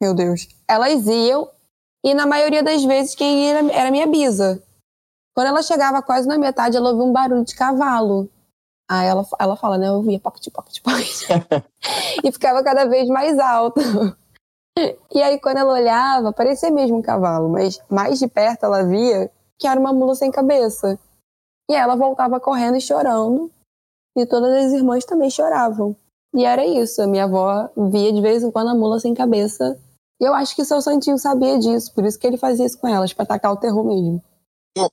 [0.00, 0.48] Meu Deus.
[0.68, 1.50] Elas iam
[2.04, 4.62] e na maioria das vezes quem ia era minha bisa.
[5.34, 8.28] Quando ela chegava quase na metade, ela ouvia um barulho de cavalo.
[8.90, 9.88] Aí ela, ela fala, né?
[9.88, 11.62] Eu ouvia pocket, pocket, pocket.
[12.24, 13.80] e ficava cada vez mais alto.
[15.12, 19.30] E aí, quando ela olhava, parecia mesmo um cavalo, mas mais de perto ela via
[19.58, 20.98] que era uma mula sem cabeça.
[21.68, 23.50] E ela voltava correndo e chorando.
[24.16, 25.96] E todas as irmãs também choravam.
[26.34, 27.02] E era isso.
[27.02, 29.78] A minha avó via de vez em quando a mula sem cabeça.
[30.20, 32.78] E eu acho que o seu Santinho sabia disso, por isso que ele fazia isso
[32.78, 34.22] com elas, pra atacar o terror mesmo.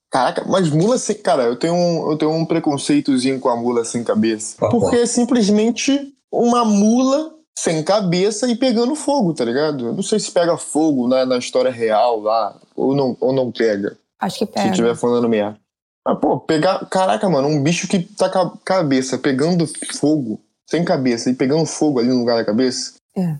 [0.10, 1.16] Caraca, mas mula sem.
[1.18, 4.58] Cara, eu tenho um, eu tenho um preconceitozinho com a mula sem cabeça.
[4.70, 9.88] Porque é simplesmente uma mula sem cabeça e pegando fogo, tá ligado?
[9.88, 13.52] Eu não sei se pega fogo na, na história real lá, ou não, ou não
[13.52, 13.98] pega.
[14.20, 14.68] Acho que pega.
[14.68, 15.58] Se estiver falando merda.
[16.06, 16.86] Mas, pô, pegar.
[16.88, 19.66] Caraca, mano, um bicho que tá com a cabeça pegando
[20.00, 20.40] fogo,
[20.70, 22.94] sem cabeça, e pegando fogo ali no lugar da cabeça.
[23.18, 23.38] É.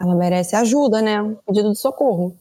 [0.00, 1.22] Ela merece ajuda, né?
[1.22, 2.34] Um pedido de socorro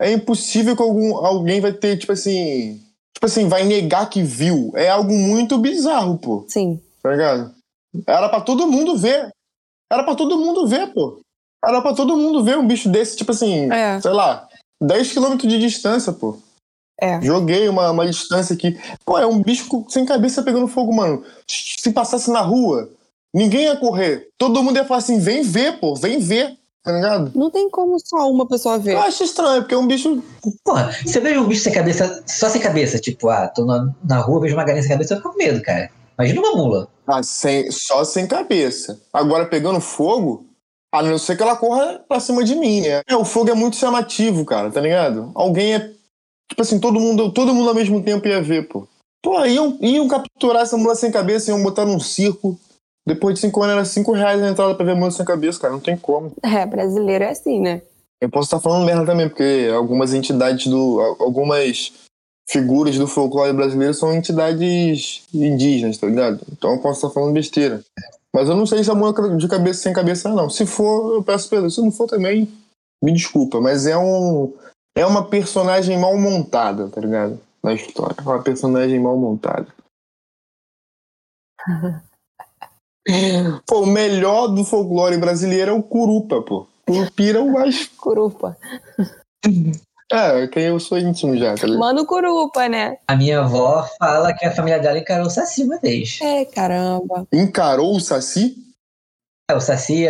[0.00, 2.80] é impossível que algum, alguém vai ter, tipo assim.
[3.12, 4.70] Tipo assim, vai negar que viu.
[4.76, 6.44] É algo muito bizarro, pô.
[6.46, 6.80] Sim.
[7.02, 7.52] Tá ligado?
[8.06, 9.30] Era pra todo mundo ver.
[9.90, 11.20] Era pra todo mundo ver, pô.
[11.64, 14.00] Era pra todo mundo ver um bicho desse, tipo assim, é.
[14.00, 14.48] sei lá,
[14.80, 16.38] 10 km de distância, pô.
[17.00, 17.20] É.
[17.20, 18.78] Joguei uma, uma distância aqui.
[19.04, 21.24] Pô, é um bicho sem cabeça pegando fogo, mano.
[21.46, 22.90] Se passasse na rua,
[23.32, 24.28] ninguém ia correr.
[24.36, 27.32] Todo mundo ia falar assim: vem ver, pô, vem ver tá ligado?
[27.34, 28.94] Não tem como só uma pessoa ver.
[28.94, 30.22] Eu acho estranho, porque é um bicho.
[30.64, 34.18] Porra, você vê um bicho sem cabeça, só sem cabeça, tipo, ah, tô na, na
[34.20, 35.90] rua, vejo uma galinha sem cabeça, eu fico com medo, cara.
[36.18, 36.88] Imagina uma mula.
[37.06, 39.00] Ah, sem, só sem cabeça.
[39.12, 40.44] Agora, pegando fogo,
[40.92, 43.02] a não ser que ela corra pra cima de mim, né?
[43.06, 45.30] É, o fogo é muito chamativo, cara, tá ligado?
[45.34, 45.92] Alguém é.
[46.48, 48.86] Tipo assim, todo mundo, todo mundo ao mesmo tempo ia ver, pô.
[49.22, 52.58] Pô, iam, iam capturar essa mula sem cabeça, iam botar num circo
[53.08, 55.72] depois de cinco anos era cinco reais a entrada pra ver Mundo Sem Cabeça, cara.
[55.72, 56.30] Não tem como.
[56.42, 57.80] É, brasileiro é assim, né?
[58.20, 61.00] Eu posso estar falando merda também, porque algumas entidades do.
[61.18, 61.94] Algumas
[62.48, 66.40] figuras do folclore brasileiro são entidades indígenas, tá ligado?
[66.50, 67.84] Então eu posso estar falando besteira.
[68.34, 70.48] Mas eu não sei se é mula de cabeça sem cabeça, não.
[70.48, 71.70] Se for, eu peço perdão.
[71.70, 72.48] Se não for também,
[73.02, 73.60] me desculpa.
[73.60, 74.52] Mas é um.
[74.96, 77.40] É uma personagem mal montada, tá ligado?
[77.62, 78.16] Na história.
[78.18, 79.68] É uma personagem mal montada.
[83.66, 86.66] Pô, o melhor do folclore brasileiro é o Curupa, pô.
[86.86, 87.86] Curupira é o mais.
[87.86, 88.54] Curupa.
[90.10, 91.78] É, quem eu sou íntimo já, tá ligado?
[91.78, 92.96] Mano Curupa, né?
[93.06, 96.18] A minha avó fala que a família dela encarou o Saci uma vez.
[96.22, 97.26] É, caramba.
[97.32, 98.56] Encarou o Saci?
[99.50, 100.06] É, o Saci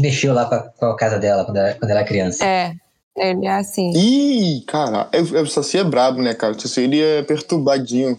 [0.00, 2.44] mexeu lá com a, com a casa dela quando era, quando era criança.
[2.44, 2.74] É,
[3.16, 3.92] ele é assim.
[3.94, 6.52] Ih, cara, é, é, o Saci é brabo, né, cara?
[6.52, 8.18] O Saci ele é perturbadinho.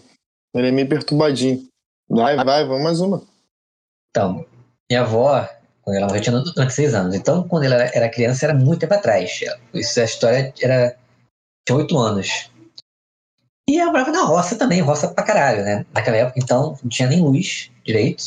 [0.54, 1.66] Ele é meio perturbadinho.
[2.08, 3.22] Vai, vai, vamos mais uma.
[4.10, 4.44] Então,
[4.90, 5.48] minha avó,
[5.82, 7.14] quando ela morreu, tinha 96 anos.
[7.14, 9.40] Então, quando ela era criança, era muito tempo atrás.
[9.72, 10.96] Isso, a história era.
[11.70, 12.50] Tinha 8 anos.
[13.68, 15.86] E ela morava na roça também, roça pra caralho, né?
[15.94, 18.24] Naquela época, então, não tinha nem luz direito.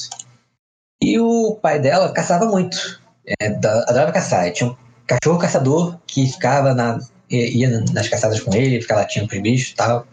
[1.02, 3.02] E o pai dela caçava muito.
[3.28, 4.52] É, adorava caçar.
[4.54, 7.00] Tinha um cachorro caçador que ficava na.
[7.30, 10.08] ia nas caçadas com ele, ficava latindo pros bichos e tal.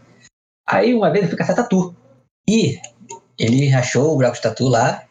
[0.68, 1.94] Aí, uma vez, ele foi caçar tatu.
[2.48, 2.80] E
[3.38, 5.06] ele achou o buraco de tatu lá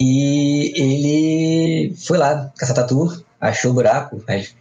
[0.00, 4.56] e ele foi lá caçar tatu, achou o buraco, mas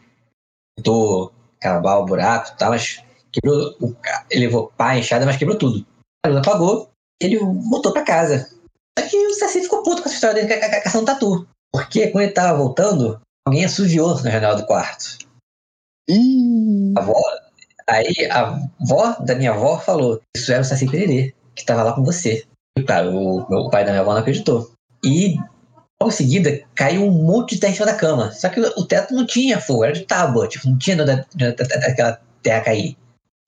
[0.77, 3.75] tentou acabar o buraco e tal, mas quebrou.
[3.79, 3.95] O,
[4.29, 5.85] ele levou pá, enxada, mas quebrou tudo.
[6.25, 6.89] Ele apagou,
[7.21, 8.49] ele voltou pra casa.
[8.97, 11.47] Só que o Saci ficou puto com essa história dele caçando tatu.
[11.71, 15.17] Porque quando ele tava voltando, alguém assoviou na janela do quarto.
[16.09, 16.93] Ih.
[16.97, 17.21] A avó,
[17.87, 21.93] aí a avó da minha avó falou: Isso era o Saci Pererê, que tava lá
[21.93, 22.45] com você.
[22.77, 24.71] E claro, o, o pai da minha avó não acreditou.
[25.03, 25.37] E
[26.01, 28.31] logo em seguida caiu um monte de terra em cima da cama.
[28.31, 32.61] Só que o teto não tinha fogo, era de tábua, tipo, não tinha daquela terra
[32.61, 32.97] cair.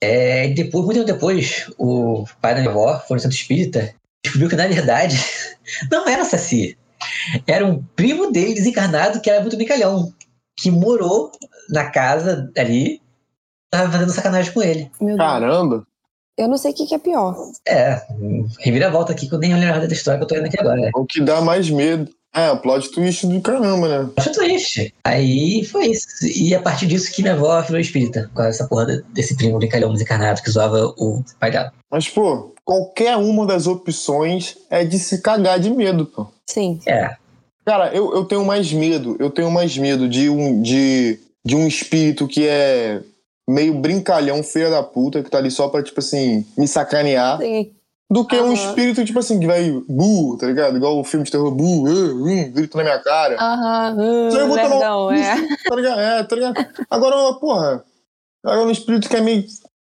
[0.02, 4.48] É, depois, muito tempo depois, o pai da minha avó foi no centro espírita descobriu
[4.48, 5.16] que, na verdade,
[5.90, 6.78] não era Saci.
[7.46, 10.12] Era um primo dele desencarnado que era muito brincalhão,
[10.56, 11.32] que morou
[11.68, 13.00] na casa ali,
[13.70, 14.90] tava fazendo sacanagem com ele.
[15.16, 15.84] Caramba!
[16.38, 17.36] Eu não sei o que, que é pior.
[17.68, 18.00] É,
[18.60, 20.90] reviravolta aqui que eu nem olhei nada da história que eu tô indo aqui agora.
[20.94, 22.10] O que dá mais medo.
[22.34, 24.10] É, o plot twist do caramba, né?
[24.14, 24.94] Plot twist.
[25.04, 26.06] Aí foi isso.
[26.26, 28.30] E a partir disso que minha avó virou espírita.
[28.34, 31.72] Com essa porra desse primo brincalhão desencarnado que zoava o pai dela.
[31.90, 36.26] Mas, pô, qualquer uma das opções é de se cagar de medo, pô.
[36.48, 36.80] Sim.
[36.86, 37.16] É.
[37.64, 41.66] Cara, eu, eu tenho mais medo, eu tenho mais medo de um, de, de um
[41.66, 43.02] espírito que é
[43.48, 47.38] meio brincalhão, feia da puta, que tá ali só pra, tipo assim, me sacanear.
[47.38, 47.70] Sim.
[48.12, 48.52] Do que um Aham.
[48.54, 50.76] espírito, tipo assim, que vai bu, tá ligado?
[50.76, 53.36] Igual o filme de terror, bu, uh, um, grito na minha cara.
[53.40, 55.34] Aham, hum, Então eu vou tomar verdão, um- é.
[55.68, 56.00] Tá ligado?
[56.00, 56.66] É, tá ligado?
[56.90, 57.84] Agora, porra,
[58.44, 59.44] agora um espírito que é meio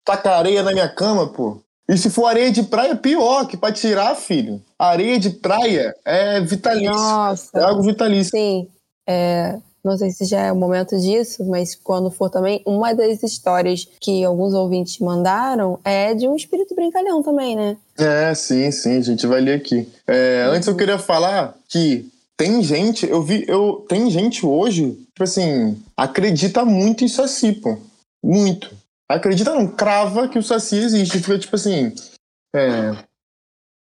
[0.04, 1.62] taca areia na minha cama, pô.
[1.88, 4.62] E se for areia de praia, pior, que pra tirar, filho.
[4.80, 6.90] Areia de praia é vitalício.
[6.92, 8.32] É Nossa, algo vitalício.
[8.32, 8.68] sim.
[9.08, 13.24] É, não sei se já é o momento disso, mas quando for também, uma das
[13.24, 17.78] histórias que alguns ouvintes mandaram é de um espírito brincalhão também, né?
[17.98, 19.88] É, sim, sim, a gente vai ler aqui.
[20.06, 25.24] É, Antes eu queria falar que tem gente, eu vi, eu tem gente hoje, tipo
[25.24, 27.78] assim, acredita muito em Saci, pô.
[28.24, 28.70] Muito.
[29.10, 31.20] Acredita não, crava que o Saci existe.
[31.20, 31.94] Fica tipo assim.
[32.56, 32.92] É,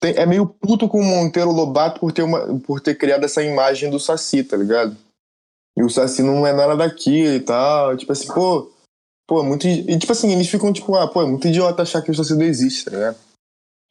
[0.00, 3.42] tem- é meio puto com o Monteiro Lobato por ter, uma, por ter criado essa
[3.42, 4.96] imagem do Saci, tá ligado?
[5.76, 7.96] E o Saci não é nada daquilo e tal.
[7.96, 8.72] Tipo assim, pô.
[9.28, 9.66] Pô, é muito.
[9.66, 12.34] E tipo assim, eles ficam tipo, ah, pô, é muito idiota achar que o Saci
[12.34, 13.18] não existe, tá ligado?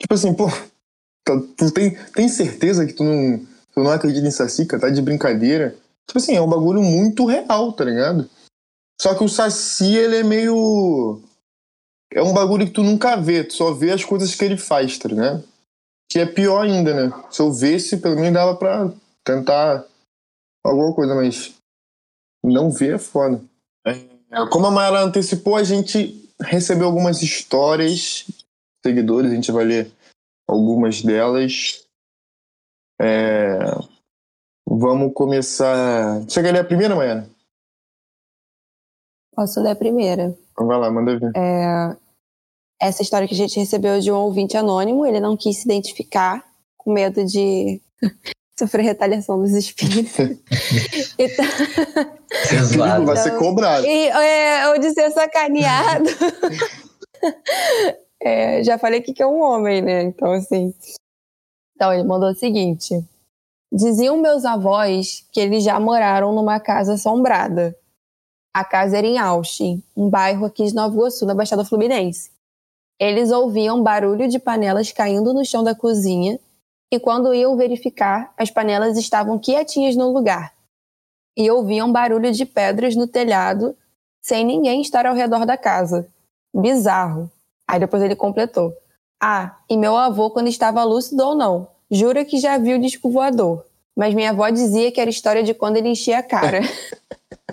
[0.01, 0.47] Tipo assim, pô,
[1.25, 3.39] tá- tu tem, tem certeza que tu não,
[3.73, 4.83] tu não acredita em Saci, cara?
[4.83, 5.75] Tá de brincadeira?
[6.07, 8.29] Tipo assim, é um bagulho muito real, tá ligado?
[9.01, 11.21] Só que o Saci, ele é meio.
[12.13, 14.97] É um bagulho que tu nunca vê, tu só vê as coisas que ele faz,
[14.97, 15.43] tá ligado?
[16.09, 17.23] Que é pior ainda, né?
[17.29, 18.89] Se eu visse, pelo menos dava pra
[19.25, 19.85] tentar
[20.63, 21.53] alguma coisa, mas
[22.45, 23.41] não ver é foda.
[23.85, 23.93] É,
[24.51, 28.25] como a Mayara antecipou, a gente recebeu algumas histórias,
[28.85, 29.91] seguidores, a gente vai ler
[30.47, 31.83] algumas delas.
[33.01, 33.59] É,
[34.67, 36.21] Vamos começar.
[36.21, 37.29] Você quer ler a primeira, Mayara?
[39.35, 40.35] Posso ler a primeira.
[40.51, 41.31] Então vai lá, manda ver.
[41.35, 41.95] É,
[42.81, 46.43] essa história que a gente recebeu de um ouvinte anônimo, ele não quis se identificar,
[46.77, 47.79] com medo de
[48.57, 50.15] sofrer retaliação dos espíritos.
[51.19, 51.45] então,
[52.63, 53.05] zoado.
[53.05, 53.85] Vai ser cobrado.
[53.85, 56.09] e, é, ou de ser sacaneado.
[58.21, 60.01] É, já falei que que é um homem, né?
[60.01, 60.73] Então, assim.
[61.75, 63.03] Então, ele mandou o seguinte:
[63.71, 67.77] Diziam meus avós que eles já moraram numa casa assombrada.
[68.53, 72.31] A casa era em Austin, um bairro aqui de Nova Iguaçu, na Baixada Fluminense.
[72.99, 76.39] Eles ouviam barulho de panelas caindo no chão da cozinha
[76.91, 80.53] e, quando iam verificar, as panelas estavam quietinhas no lugar.
[81.37, 83.75] E ouviam barulho de pedras no telhado
[84.21, 86.07] sem ninguém estar ao redor da casa.
[86.53, 87.29] Bizarro.
[87.67, 88.73] Aí depois ele completou.
[89.21, 93.65] Ah, e meu avô, quando estava lúcido ou não, jura que já viu disco voador.
[93.95, 96.61] Mas minha avó dizia que era história de quando ele enchia a cara.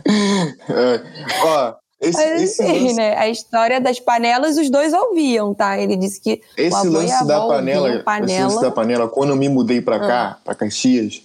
[0.05, 3.17] É, ó, esse, Mas esse assim, lance, né?
[3.17, 5.79] A história das panelas, os dois ouviam, tá?
[5.79, 8.49] Ele disse que esse lance da panela, ouviam esse panela.
[8.49, 11.23] lance da panela, quando eu me mudei pra cá, pra Caxias,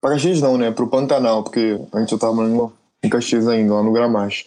[0.00, 0.70] pra Caxias não, né?
[0.70, 4.46] Pro Pantanal, porque antes eu tava morando em Caxias ainda, lá no Gramacho.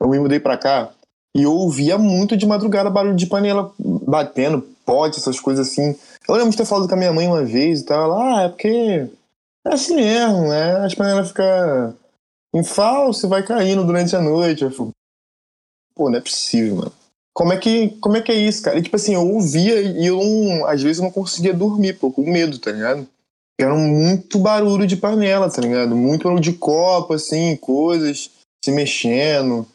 [0.00, 0.88] Eu me mudei pra cá
[1.36, 5.94] e eu ouvia muito de madrugada barulho de panela batendo, pote, essas coisas assim.
[6.26, 8.42] Eu lembro de ter falado com a minha mãe uma vez e tal, ela, ah,
[8.44, 9.06] é porque
[9.66, 10.78] é assim mesmo, né?
[10.78, 11.94] As panelas ficam
[12.54, 14.62] em falso e vai caindo durante a noite.
[14.64, 14.90] Eu fico,
[15.94, 16.92] pô, não é possível, mano.
[17.34, 18.78] Como é que, como é, que é isso, cara?
[18.78, 22.10] E, tipo assim, eu ouvia e eu não, às vezes eu não conseguia dormir, pô,
[22.12, 23.08] com medo, tá ligado?
[23.60, 25.96] Era muito barulho de panela, tá ligado?
[25.96, 28.30] Muito barulho de copo, assim, coisas
[28.64, 29.66] se mexendo.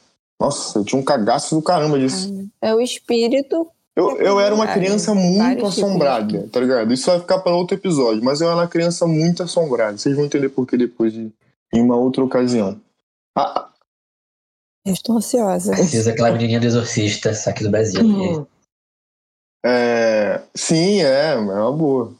[0.42, 2.34] Nossa, eu tinha um cagaço do caramba disso.
[2.62, 3.68] É o espírito.
[3.94, 6.94] Eu, eu era uma Vários- criança muito assombrada, tá ligado?
[6.94, 9.98] Isso vai ficar para outro episódio, mas eu era uma criança muito assombrada.
[9.98, 11.30] Vocês vão entender por que depois de,
[11.73, 12.79] em uma outra ocasião.
[13.38, 13.69] Ah,
[14.86, 15.75] Eu estou ansiosa.
[15.75, 18.01] Diz aquela menininha do exorcista, aqui do Brasil.
[18.01, 18.45] Uhum.
[19.65, 22.13] É, sim, é, é uma boa.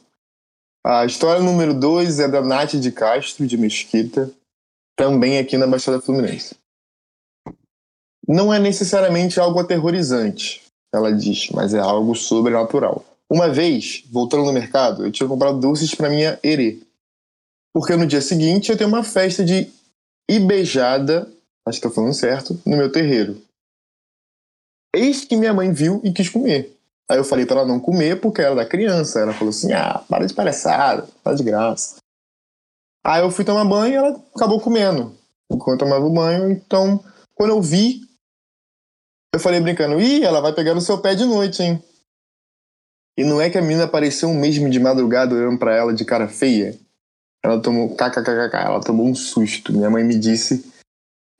[0.84, 4.30] A história número 2 é da Nath de Castro, de Mesquita,
[4.96, 6.56] também aqui na Baixada Fluminense.
[8.26, 10.62] Não é necessariamente algo aterrorizante,
[10.94, 13.04] ela diz, mas é algo sobrenatural.
[13.28, 16.80] Uma vez, voltando no mercado, eu tinha comprado doces para minha erê.
[17.72, 19.72] Porque no dia seguinte eu tenho uma festa de
[20.28, 21.30] ibejada,
[21.66, 23.40] acho que tô falando certo, no meu terreiro.
[24.94, 26.76] Eis que minha mãe viu e quis comer.
[27.08, 29.20] Aí eu falei pra ela não comer porque era da criança.
[29.20, 31.96] Ela falou assim: ah, para de palhaçada, tá de graça.
[33.04, 35.16] Aí eu fui tomar banho e ela acabou comendo.
[35.50, 37.02] Enquanto eu tomava o banho, então,
[37.34, 38.02] quando eu vi,
[39.34, 41.82] eu falei brincando: ih, ela vai pegar no seu pé de noite, hein?
[43.18, 46.28] E não é que a menina apareceu mesmo de madrugada olhando pra ela de cara
[46.28, 46.78] feia.
[47.42, 49.72] Ela tomou kkkk, ela tomou um susto.
[49.72, 50.70] Minha mãe me disse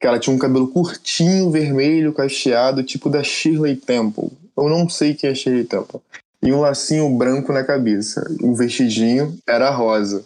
[0.00, 4.30] que ela tinha um cabelo curtinho, vermelho, cacheado, tipo da Shirley Temple.
[4.56, 6.00] Eu não sei quem é Shirley Temple.
[6.42, 8.24] E um lacinho branco na cabeça.
[8.42, 10.24] Um vestidinho era rosa.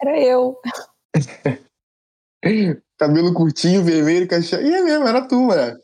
[0.00, 0.56] Era eu.
[2.96, 4.60] Cabelo curtinho, vermelho, caixa.
[4.60, 5.76] E é mesmo, era tu, mano.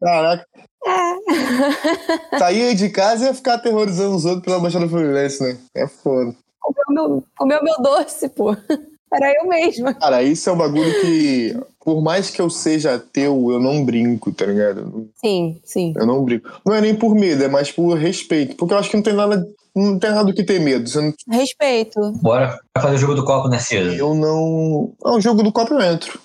[0.00, 0.46] Caraca.
[0.86, 2.38] É.
[2.38, 5.58] Saía de casa e ia ficar aterrorizando os outros pela Baixada Fluminense, né?
[5.74, 6.34] É foda.
[6.60, 8.54] Comeu meu, comeu meu doce, pô.
[9.12, 9.94] Era eu mesma.
[9.94, 14.30] Cara, isso é um bagulho que, por mais que eu seja ateu, eu não brinco,
[14.30, 15.08] tá ligado?
[15.16, 15.94] Sim, sim.
[15.96, 16.46] Eu não brinco.
[16.66, 18.54] Não é nem por medo, é mais por respeito.
[18.56, 20.86] Porque eu acho que não tem nada, não tem nada do que ter medo.
[20.86, 21.98] Você não- Respeito.
[22.20, 23.94] Bora fazer o jogo do copo, né, Cida?
[23.94, 24.92] eu não.
[25.02, 26.20] Ah, o jogo do copo eu entro.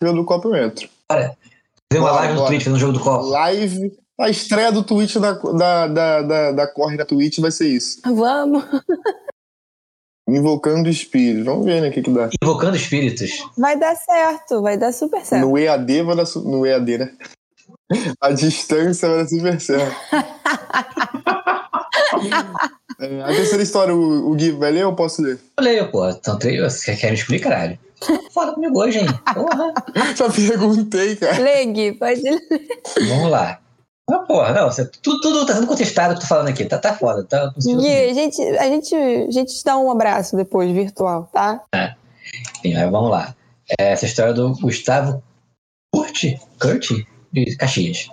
[0.00, 0.88] O jogo do copo eu entro.
[1.10, 1.34] Fazer
[1.94, 2.46] uma Bora, live no.
[2.46, 3.24] Twitch fazendo o jogo do copo.
[3.26, 3.92] Live.
[4.20, 8.00] A estreia do Twitch da, da, da, da, da Corre na Twitch vai ser isso.
[8.04, 8.62] Vamos.
[10.28, 11.44] Invocando o espírito.
[11.44, 12.28] Vamos ver, né, o que, que dá.
[12.42, 13.30] Invocando espíritos.
[13.56, 15.46] Vai dar certo, vai dar super certo.
[15.48, 16.26] No EAD vai dar.
[16.26, 17.10] su- No EAD, né?
[18.20, 19.96] A distância vai dar super certo.
[23.00, 25.38] É, a terceira história, o, o Gui vai ler ou eu posso ler?
[25.56, 26.08] Eu leio, pô.
[26.08, 27.78] Então, tre- você quer me explicar, caralho?
[28.32, 29.06] Foda comigo hoje, hein?
[29.34, 29.72] Porra.
[30.16, 31.38] Já perguntei, cara.
[31.38, 32.40] Leg, pode ler.
[33.08, 33.60] Vamos lá.
[34.10, 34.70] Ah, porra, não.
[34.70, 36.64] Você, tudo, tudo tá sendo contestado que eu tô falando aqui.
[36.64, 37.24] Tá, tá foda.
[37.24, 41.62] Tá, Gui, a gente, a, gente, a gente te dá um abraço depois, virtual, tá?
[42.58, 43.34] Enfim, aí vamos lá.
[43.78, 45.22] É Essa história do Gustavo
[45.92, 48.08] Curti, Curti de Caxias.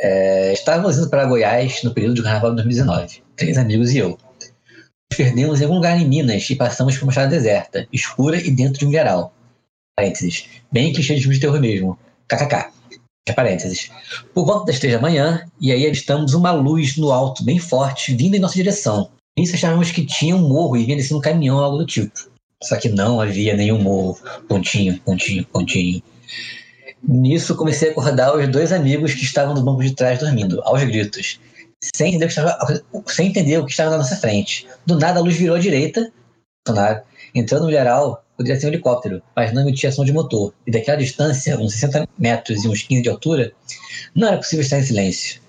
[0.00, 3.22] É, estávamos indo para Goiás no período de carnaval de 2019.
[3.36, 4.10] Três amigos e eu.
[4.10, 8.50] Nos perdemos em algum lugar em Minas e passamos por uma estrada deserta, escura e
[8.50, 9.32] dentro de um geral.
[9.96, 10.48] Parênteses.
[10.70, 11.98] Bem clichê de filme de terror mesmo.
[12.28, 12.75] KKK.
[13.34, 13.90] Parênteses.
[14.32, 18.14] Por volta das três da manhã, e aí avistamos uma luz no alto, bem forte,
[18.14, 19.10] vindo em nossa direção.
[19.38, 22.30] Nisso achávamos que tinha um morro e vinha descendo um caminhão algo do tipo.
[22.62, 24.18] Só que não havia nenhum morro.
[24.48, 26.02] Pontinho, pontinho, pontinho.
[27.06, 30.82] Nisso comecei a acordar os dois amigos que estavam no banco de trás dormindo, aos
[30.82, 31.38] gritos,
[31.94, 34.66] sem entender o que estava, sem entender o que estava na nossa frente.
[34.86, 36.10] Do nada a luz virou à direita,
[37.34, 40.52] entrando no geral, poderia ser um helicóptero, mas não emitia som de motor.
[40.66, 43.52] E daquela distância, uns 60 metros e uns 15 de altura,
[44.14, 45.40] não era possível estar em silêncio.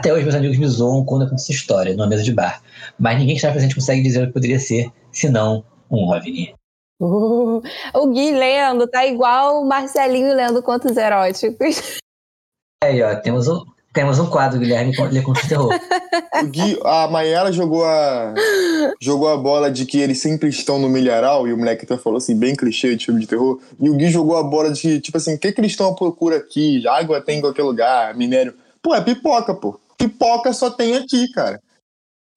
[0.00, 2.62] Até hoje meus amigos me zoam quando conto essa história, numa mesa de bar.
[2.98, 6.54] Mas ninguém que está presente consegue dizer o que poderia ser, senão um OVNI.
[7.00, 7.62] Uh,
[7.94, 11.98] o Gui lendo, tá igual o Marcelinho lendo contos eróticos.
[12.82, 15.72] Aí, ó, temos um, temos um quadro, Guilherme, com- lê com terror.
[16.42, 18.34] O Gui, a Mayara jogou a,
[19.00, 22.16] jogou a bola de que eles sempre estão no milharal, e o moleque até falou
[22.16, 23.60] assim, bem clichê de filme de terror.
[23.78, 25.90] E o Gui jogou a bola de que, tipo assim, o que, que eles estão
[25.90, 26.86] à procura aqui?
[26.88, 28.54] Água tem em qualquer lugar, minério.
[28.82, 29.78] Pô, é pipoca, pô.
[29.96, 31.60] Pipoca só tem aqui, cara.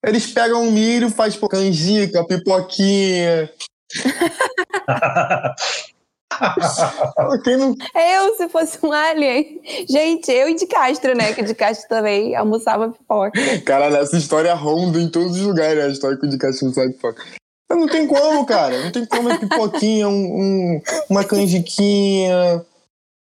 [0.04, 3.50] Eles pegam um milho, faz pô, canjica, pipoquinha.
[7.94, 9.60] Eu, se fosse um alien.
[9.88, 11.32] Gente, eu e de Castro, né?
[11.32, 13.32] Que de Castro também almoçava pipoca.
[13.64, 16.88] Cara, essa história ronda em todos os lugares, a história que o de cachorro sai
[16.88, 17.22] pipoca.
[17.68, 18.82] Mas Não tem como, cara.
[18.84, 22.64] Não tem como é pipoquinha, um, um- uma canjiquinha.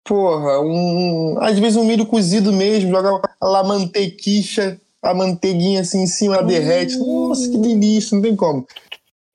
[0.05, 1.37] Porra, um.
[1.41, 6.43] Às vezes um milho cozido mesmo, joga lá mantequicha, a manteiguinha assim em cima, ela
[6.43, 6.97] derrete.
[6.97, 8.67] Nossa, que delícia, não tem como.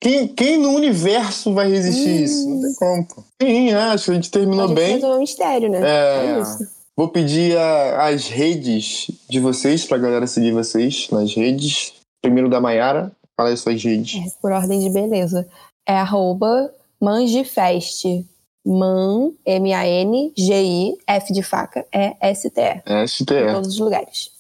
[0.01, 2.49] Quem, quem no universo vai resistir isso?
[2.49, 3.25] Não tem como, pô.
[3.43, 4.95] Sim, acho que a gente A terminou gente bem.
[4.95, 5.81] resolveu um mistério, né?
[5.83, 6.69] É, É isso.
[6.97, 11.93] Vou pedir a- as redes de vocês, pra galera seguir vocês nas redes.
[12.23, 14.21] Primeiro da Maiara, fala as suas redes.
[14.25, 15.47] É, por ordem de beleza.
[15.87, 18.25] É arroba Mangifest.
[18.67, 22.83] Man, M-A-N-G-I, F de faca, é S-T-E.
[22.85, 23.25] É, Em STE.
[23.55, 24.31] todos os lugares.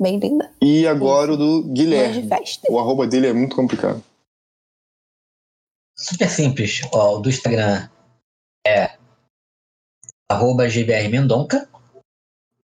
[0.00, 0.50] Bem linda.
[0.62, 2.22] E agora o do Guilherme.
[2.22, 2.62] Mangifest.
[2.70, 4.02] O arroba dele é muito complicado.
[5.96, 6.82] Super simples.
[6.92, 7.88] Ó, o do Instagram
[8.66, 8.90] é
[10.30, 11.68] arroba gbrmendonca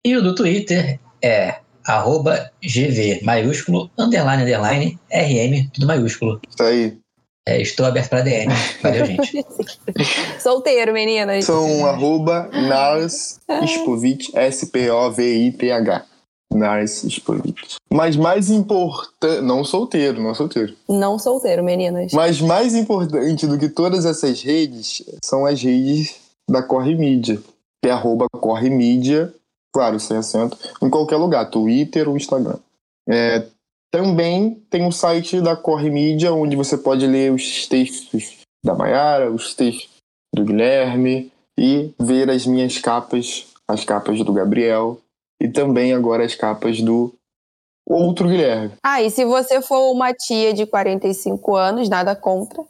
[0.04, 6.40] e o do Twitter é arroba gv maiúsculo underline underline rm tudo maiúsculo.
[6.48, 6.98] Isso aí.
[7.48, 8.52] É, estou aberto para DM.
[8.82, 9.44] Valeu, gente.
[10.38, 11.44] Solteiro, meninas.
[11.44, 16.09] São arroba Nars Spovich, S-P-O-V-I-T-H.
[16.52, 17.76] Nars Spovich.
[17.92, 19.40] Mas mais importante.
[19.42, 20.74] Não solteiro, não solteiro.
[20.88, 22.12] Não solteiro, meninas.
[22.12, 26.16] Mas mais importante do que todas essas redes são as redes
[26.48, 27.40] da Corre Mídia,
[27.82, 29.32] que é arroba Corre Mídia,
[29.72, 32.56] claro, sem acento, em qualquer lugar, Twitter ou Instagram.
[33.08, 33.46] É,
[33.92, 39.30] também tem o site da Corre Mídia, onde você pode ler os textos da Mayara,
[39.30, 39.88] os textos
[40.34, 44.98] do Guilherme e ver as minhas capas, as capas do Gabriel
[45.40, 47.12] e também agora as capas do
[47.86, 48.72] outro Guilherme.
[48.82, 52.62] Ah, e se você for uma tia de 45 anos, nada contra.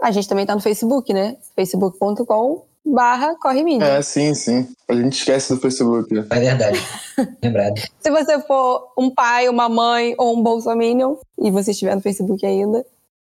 [0.00, 1.36] A gente também tá no Facebook, né?
[1.54, 3.84] facebook.com barra corre mídia.
[3.84, 4.66] É, sim, sim.
[4.88, 6.12] A gente esquece do Facebook.
[6.14, 6.26] né?
[6.30, 6.80] É verdade.
[7.44, 7.82] Lembrado.
[8.00, 12.44] Se você for um pai, uma mãe ou um bolsominion e você estiver no Facebook
[12.46, 12.84] ainda,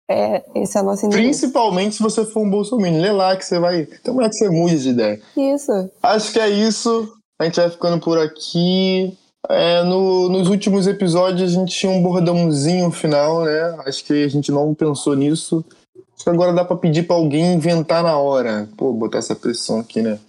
[0.10, 1.40] É, esse é o nosso endereço.
[1.40, 3.02] Principalmente se você for um bolsominion.
[3.02, 3.88] Lê lá que você vai.
[4.00, 5.22] Então é que você mude de ideia.
[5.38, 5.90] Isso.
[6.04, 7.14] Acho que é isso.
[7.42, 9.18] A gente vai ficando por aqui.
[9.50, 13.76] É, no- nos últimos episódios a gente tinha um bordãozinho final, né?
[13.88, 15.66] Acho que a gente não pensou nisso.
[16.14, 18.70] Acho que agora dá pra pedir pra alguém inventar na hora.
[18.78, 20.20] Pô, botar essa pressão aqui, né?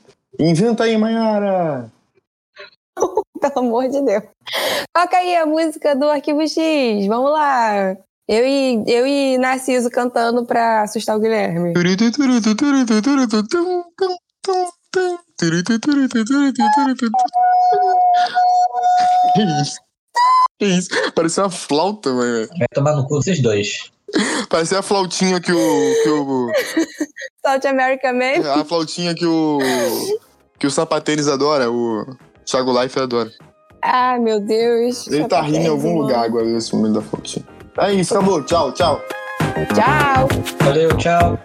[0.40, 1.92] Inventa aí, Mayara!
[3.38, 4.22] Pelo amor de Deus.
[4.94, 7.06] Toca aí a música do Arquivo X.
[7.06, 7.94] Vamos lá.
[8.26, 11.74] Eu e, eu e Narciso cantando pra assustar o Guilherme.
[19.34, 19.80] Que isso?
[20.58, 20.88] Que isso?
[21.14, 22.46] Parecia uma flauta, mano.
[22.58, 23.90] Vai tomar no cu vocês dois.
[24.48, 25.94] Parecia a flautinha que o.
[26.02, 26.52] Que o
[27.44, 28.60] South America Man.
[28.60, 29.58] a flautinha que o.
[30.58, 32.06] Que o sapatênis adora, o
[32.44, 33.30] Thiago Life adora.
[33.82, 35.08] Ah, meu Deus.
[35.08, 36.02] Ele tá rindo em algum Mano.
[36.02, 37.44] lugar agora nesse momento da flautinha.
[37.78, 38.44] É isso, acabou.
[38.44, 39.00] Tchau, tchau.
[39.74, 40.28] Tchau.
[40.60, 41.38] Valeu, tchau.